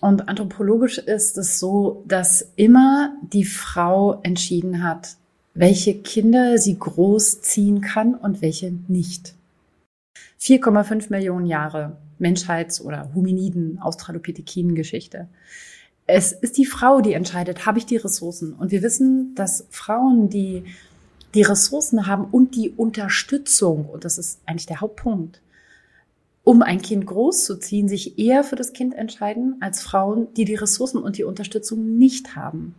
[0.00, 5.16] Und anthropologisch ist es so, dass immer die Frau entschieden hat,
[5.54, 9.34] welche Kinder sie großziehen kann und welche nicht.
[10.40, 15.28] 4,5 Millionen Jahre Menschheits- oder Hominiden, Australopithekinen-Geschichte.
[16.06, 18.54] Es ist die Frau, die entscheidet, habe ich die Ressourcen?
[18.54, 20.64] Und wir wissen, dass Frauen, die
[21.34, 25.40] die Ressourcen haben und die Unterstützung, und das ist eigentlich der Hauptpunkt,
[26.44, 30.98] um ein Kind großzuziehen, sich eher für das Kind entscheiden als Frauen, die die Ressourcen
[30.98, 32.74] und die Unterstützung nicht haben.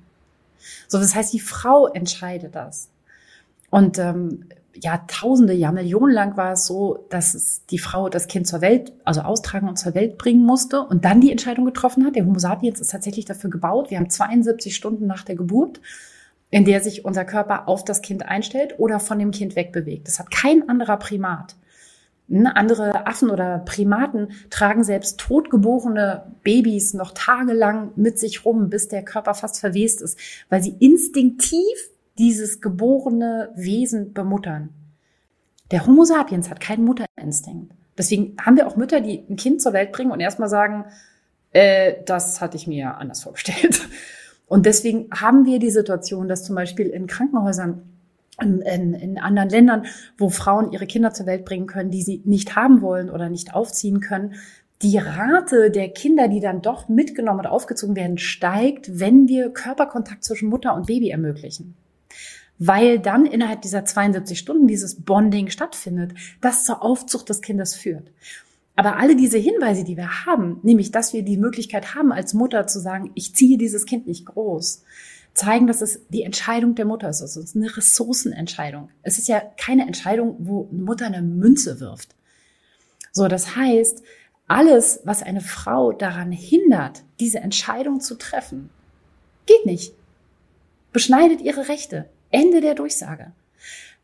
[0.88, 2.89] So, das heißt, die Frau entscheidet das.
[3.70, 8.47] Und ähm, Jahrtausende, ja Millionen lang war es so, dass es die Frau das Kind
[8.47, 12.15] zur Welt, also austragen und zur Welt bringen musste und dann die Entscheidung getroffen hat.
[12.15, 13.91] Der Homo sapiens ist tatsächlich dafür gebaut.
[13.91, 15.82] Wir haben 72 Stunden nach der Geburt,
[16.49, 20.07] in der sich unser Körper auf das Kind einstellt oder von dem Kind wegbewegt.
[20.07, 21.55] Das hat kein anderer Primat.
[22.30, 29.03] Andere Affen oder Primaten tragen selbst totgeborene Babys noch tagelang mit sich rum, bis der
[29.03, 30.17] Körper fast verwest ist,
[30.49, 34.70] weil sie instinktiv dieses geborene Wesen bemuttern.
[35.72, 37.74] Der Homo sapiens hat keinen Mutterinstinkt.
[37.97, 40.86] Deswegen haben wir auch Mütter, die ein Kind zur Welt bringen und erstmal sagen,
[41.51, 43.88] äh, das hatte ich mir anders vorgestellt.
[44.45, 47.82] Und deswegen haben wir die Situation, dass zum Beispiel in Krankenhäusern
[48.41, 49.86] in, in, in anderen Ländern,
[50.18, 53.53] wo Frauen ihre Kinder zur Welt bringen können, die sie nicht haben wollen oder nicht
[53.53, 54.36] aufziehen können,
[54.82, 60.24] die Rate der Kinder, die dann doch mitgenommen und aufgezogen werden, steigt, wenn wir Körperkontakt
[60.24, 61.76] zwischen Mutter und Baby ermöglichen
[62.60, 68.12] weil dann innerhalb dieser 72 Stunden dieses Bonding stattfindet, das zur Aufzucht des Kindes führt.
[68.76, 72.66] Aber alle diese Hinweise, die wir haben, nämlich, dass wir die Möglichkeit haben, als Mutter
[72.68, 74.84] zu sagen, ich ziehe dieses Kind nicht groß,
[75.34, 77.22] zeigen, dass es die Entscheidung der Mutter ist.
[77.22, 78.89] Also es ist eine Ressourcenentscheidung.
[79.04, 82.16] Es ist ja keine Entscheidung, wo eine Mutter eine Münze wirft.
[83.12, 84.04] So, das heißt,
[84.47, 88.70] alles, was eine Frau daran hindert, diese Entscheidung zu treffen,
[89.45, 89.93] geht nicht.
[90.91, 92.10] Beschneidet ihre Rechte.
[92.34, 93.32] Ende der Durchsage.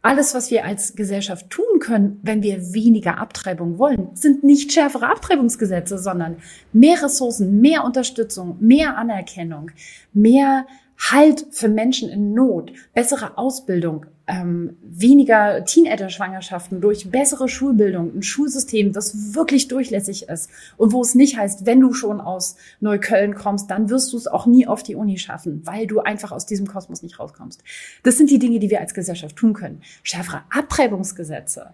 [0.01, 5.07] Alles, was wir als Gesellschaft tun können, wenn wir weniger Abtreibung wollen, sind nicht schärfere
[5.07, 6.37] Abtreibungsgesetze, sondern
[6.71, 9.71] mehr Ressourcen, mehr Unterstützung, mehr Anerkennung,
[10.13, 10.65] mehr
[11.11, 18.93] Halt für Menschen in Not, bessere Ausbildung, ähm, weniger Teenager-Schwangerschaften durch bessere Schulbildung, ein Schulsystem,
[18.93, 23.71] das wirklich durchlässig ist und wo es nicht heißt, wenn du schon aus Neukölln kommst,
[23.71, 26.67] dann wirst du es auch nie auf die Uni schaffen, weil du einfach aus diesem
[26.67, 27.63] Kosmos nicht rauskommst.
[28.03, 29.81] Das sind die Dinge, die wir als Gesellschaft tun können.
[30.03, 31.71] Schärfere Abtreibungsgesetze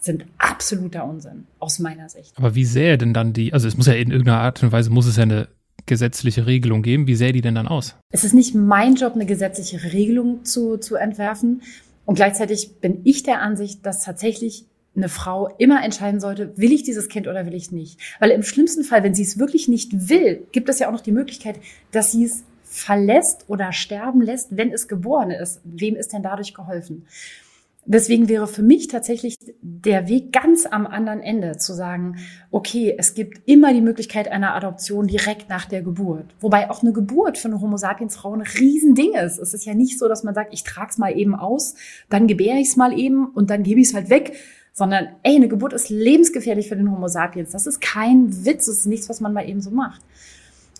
[0.00, 2.32] sind absoluter Unsinn aus meiner Sicht.
[2.36, 4.90] Aber wie sähe denn dann die, also es muss ja in irgendeiner Art und Weise
[4.90, 5.48] muss es ja eine
[5.88, 7.08] gesetzliche Regelung geben.
[7.08, 7.96] Wie sähe die denn dann aus?
[8.12, 11.62] Es ist nicht mein Job, eine gesetzliche Regelung zu, zu entwerfen.
[12.08, 14.64] Und gleichzeitig bin ich der Ansicht, dass tatsächlich
[14.96, 18.00] eine Frau immer entscheiden sollte, will ich dieses Kind oder will ich nicht.
[18.18, 21.02] Weil im schlimmsten Fall, wenn sie es wirklich nicht will, gibt es ja auch noch
[21.02, 25.60] die Möglichkeit, dass sie es verlässt oder sterben lässt, wenn es geboren ist.
[25.64, 27.04] Wem ist denn dadurch geholfen?
[27.90, 32.16] Deswegen wäre für mich tatsächlich der Weg ganz am anderen Ende zu sagen,
[32.50, 36.26] okay, es gibt immer die Möglichkeit einer Adoption direkt nach der Geburt.
[36.40, 39.38] Wobei auch eine Geburt für eine Homo sapiens Frau ein Riesending ist.
[39.38, 41.76] Es ist ja nicht so, dass man sagt, ich trage es mal eben aus,
[42.10, 44.34] dann gebäre ich es mal eben und dann gebe ich es halt weg,
[44.74, 47.52] sondern ey, eine Geburt ist lebensgefährlich für den Homo sapiens.
[47.52, 50.02] Das ist kein Witz, das ist nichts, was man mal eben so macht.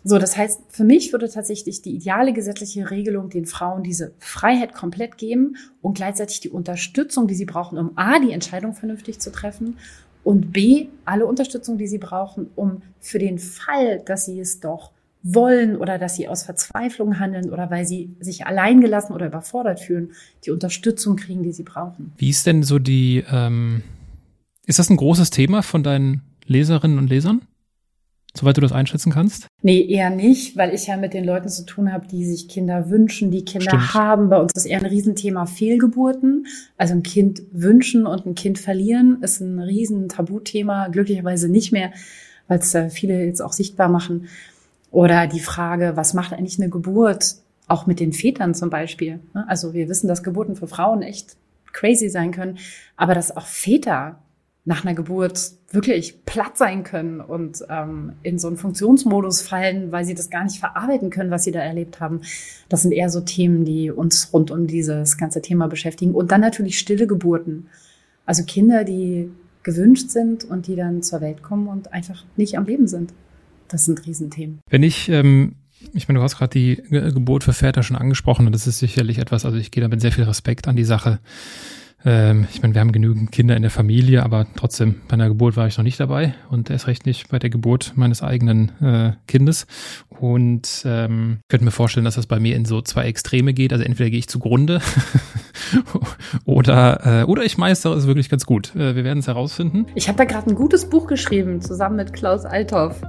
[0.04, 4.72] So, das heißt, für mich würde tatsächlich die ideale gesetzliche Regelung den Frauen diese Freiheit
[4.74, 9.30] komplett geben und gleichzeitig die Unterstützung, die sie brauchen, um A, die Entscheidung vernünftig zu
[9.30, 9.76] treffen
[10.24, 14.92] und B, alle Unterstützung, die sie brauchen, um für den Fall, dass sie es doch
[15.22, 20.12] wollen oder dass sie aus Verzweiflung handeln oder weil sie sich alleingelassen oder überfordert fühlen,
[20.44, 22.12] die Unterstützung kriegen, die sie brauchen.
[22.18, 23.82] Wie ist denn so die, ähm,
[24.66, 27.42] ist das ein großes Thema von deinen Leserinnen und Lesern?
[28.38, 29.46] Soweit du das einschätzen kannst?
[29.62, 32.90] Nee, eher nicht, weil ich ja mit den Leuten zu tun habe, die sich Kinder
[32.90, 33.94] wünschen, die Kinder Stimmt.
[33.94, 34.28] haben.
[34.30, 36.46] Bei uns ist eher ein Riesenthema Fehlgeburten.
[36.76, 40.88] Also ein Kind wünschen und ein Kind verlieren ist ein riesen Tabuthema.
[40.88, 41.92] Glücklicherweise nicht mehr,
[42.46, 44.28] weil es äh, viele jetzt auch sichtbar machen.
[44.90, 47.36] Oder die Frage, was macht eigentlich eine Geburt?
[47.66, 49.20] Auch mit den Vätern zum Beispiel.
[49.34, 49.44] Ne?
[49.48, 51.36] Also wir wissen, dass Geburten für Frauen echt
[51.72, 52.58] crazy sein können,
[52.96, 54.18] aber dass auch Väter
[54.68, 60.04] nach einer Geburt wirklich platt sein können und ähm, in so einen Funktionsmodus fallen, weil
[60.04, 62.20] sie das gar nicht verarbeiten können, was sie da erlebt haben.
[62.68, 66.14] Das sind eher so Themen, die uns rund um dieses ganze Thema beschäftigen.
[66.14, 67.68] Und dann natürlich stille Geburten.
[68.26, 69.30] Also Kinder, die
[69.62, 73.14] gewünscht sind und die dann zur Welt kommen und einfach nicht am Leben sind.
[73.68, 74.60] Das sind Riesenthemen.
[74.68, 75.54] Wenn ich, ähm,
[75.94, 79.16] ich meine, du hast gerade die Geburt für Väter schon angesprochen und das ist sicherlich
[79.16, 81.20] etwas, also ich gehe da mit sehr viel Respekt an die Sache
[82.04, 85.56] Ähm, ich meine, wir haben genügend Kinder in der Familie, aber trotzdem, bei einer Geburt
[85.56, 89.12] war ich noch nicht dabei und erst recht nicht bei der Geburt meines eigenen äh,
[89.26, 89.66] Kindes.
[90.08, 93.72] Und ähm, könnte mir vorstellen, dass das bei mir in so zwei Extreme geht.
[93.72, 94.80] Also entweder gehe ich zugrunde
[96.44, 98.74] oder, äh, oder ich meistere es wirklich ganz gut.
[98.76, 99.86] Äh, wir werden es herausfinden.
[99.94, 103.02] Ich habe da gerade ein gutes Buch geschrieben, zusammen mit Klaus Althoff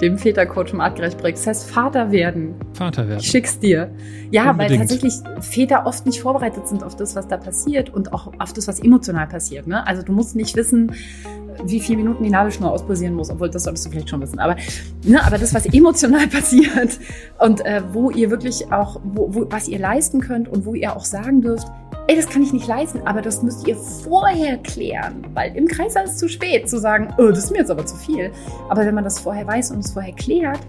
[0.00, 2.54] dem Vätercoach im Artgerecht heißt Vater werden.
[2.74, 3.20] Vater werden.
[3.20, 3.90] Ich schick's dir.
[4.30, 4.72] Ja, Unbedingt.
[4.72, 8.52] weil tatsächlich Väter oft nicht vorbereitet sind auf das, was da passiert und auch auf
[8.52, 9.66] das, was emotional passiert.
[9.66, 9.86] Ne?
[9.86, 10.92] Also du musst nicht wissen,
[11.64, 14.38] wie viele Minuten die Nabelschnur ausposieren muss, obwohl das solltest du vielleicht schon wissen.
[14.38, 14.56] Aber,
[15.04, 16.98] ne, aber das, was emotional passiert
[17.38, 20.94] und äh, wo ihr wirklich auch, wo, wo, was ihr leisten könnt und wo ihr
[20.94, 21.68] auch sagen dürft,
[22.08, 25.96] ey, das kann ich nicht leisten, aber das müsst ihr vorher klären, weil im Kreis
[25.96, 28.30] ist es zu spät zu sagen, oh, das ist mir jetzt aber zu viel.
[28.68, 30.60] Aber wenn man das vorher weiß und es vorher klärt,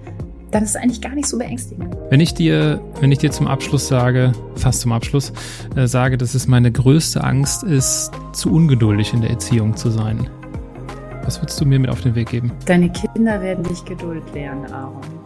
[0.52, 1.96] dann ist es eigentlich gar nicht so beängstigend.
[2.10, 5.34] Wenn ich dir, wenn ich dir zum Abschluss sage, fast zum Abschluss,
[5.76, 10.30] äh, sage, dass es meine größte Angst ist, zu ungeduldig in der Erziehung zu sein.
[11.24, 12.54] Was würdest du mir mit auf den Weg geben?
[12.66, 15.17] Deine Kinder werden nicht Geduld lernen, Aaron.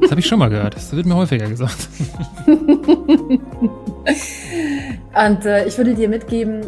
[0.00, 0.76] Das habe ich schon mal gehört.
[0.76, 1.88] Das wird mir häufiger gesagt.
[5.14, 6.62] Und äh, ich würde dir mitgeben,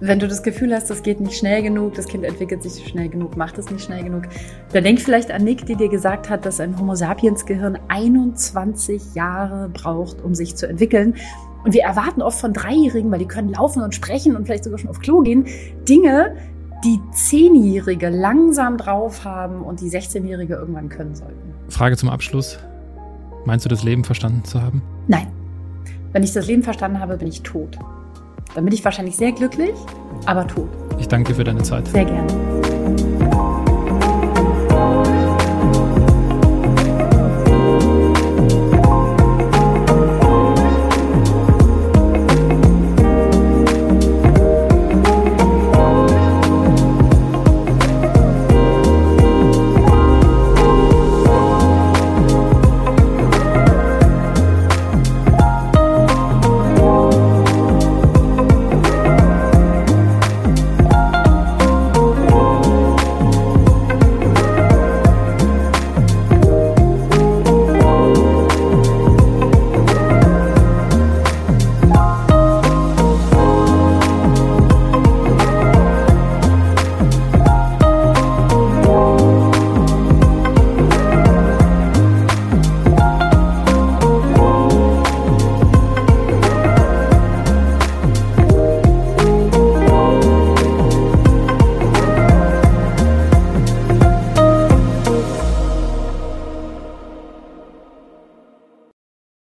[0.00, 3.08] wenn du das Gefühl hast, das geht nicht schnell genug, das Kind entwickelt sich schnell
[3.08, 4.22] genug, macht es nicht schnell genug,
[4.72, 9.14] dann denk vielleicht an Nick, die dir gesagt hat, dass ein Homo sapiens Gehirn 21
[9.14, 11.16] Jahre braucht, um sich zu entwickeln.
[11.64, 14.78] Und wir erwarten oft von Dreijährigen, weil die können laufen und sprechen und vielleicht sogar
[14.78, 15.44] schon auf Klo gehen,
[15.86, 16.34] Dinge,
[16.84, 21.49] die Zehnjährige langsam drauf haben und die 16-Jährige irgendwann können sollten.
[21.70, 22.58] Frage zum Abschluss.
[23.44, 24.82] Meinst du, das Leben verstanden zu haben?
[25.08, 25.28] Nein.
[26.12, 27.78] Wenn ich das Leben verstanden habe, bin ich tot.
[28.54, 29.74] Dann bin ich wahrscheinlich sehr glücklich,
[30.26, 30.68] aber tot.
[30.98, 31.86] Ich danke dir für deine Zeit.
[31.88, 32.26] Sehr gerne.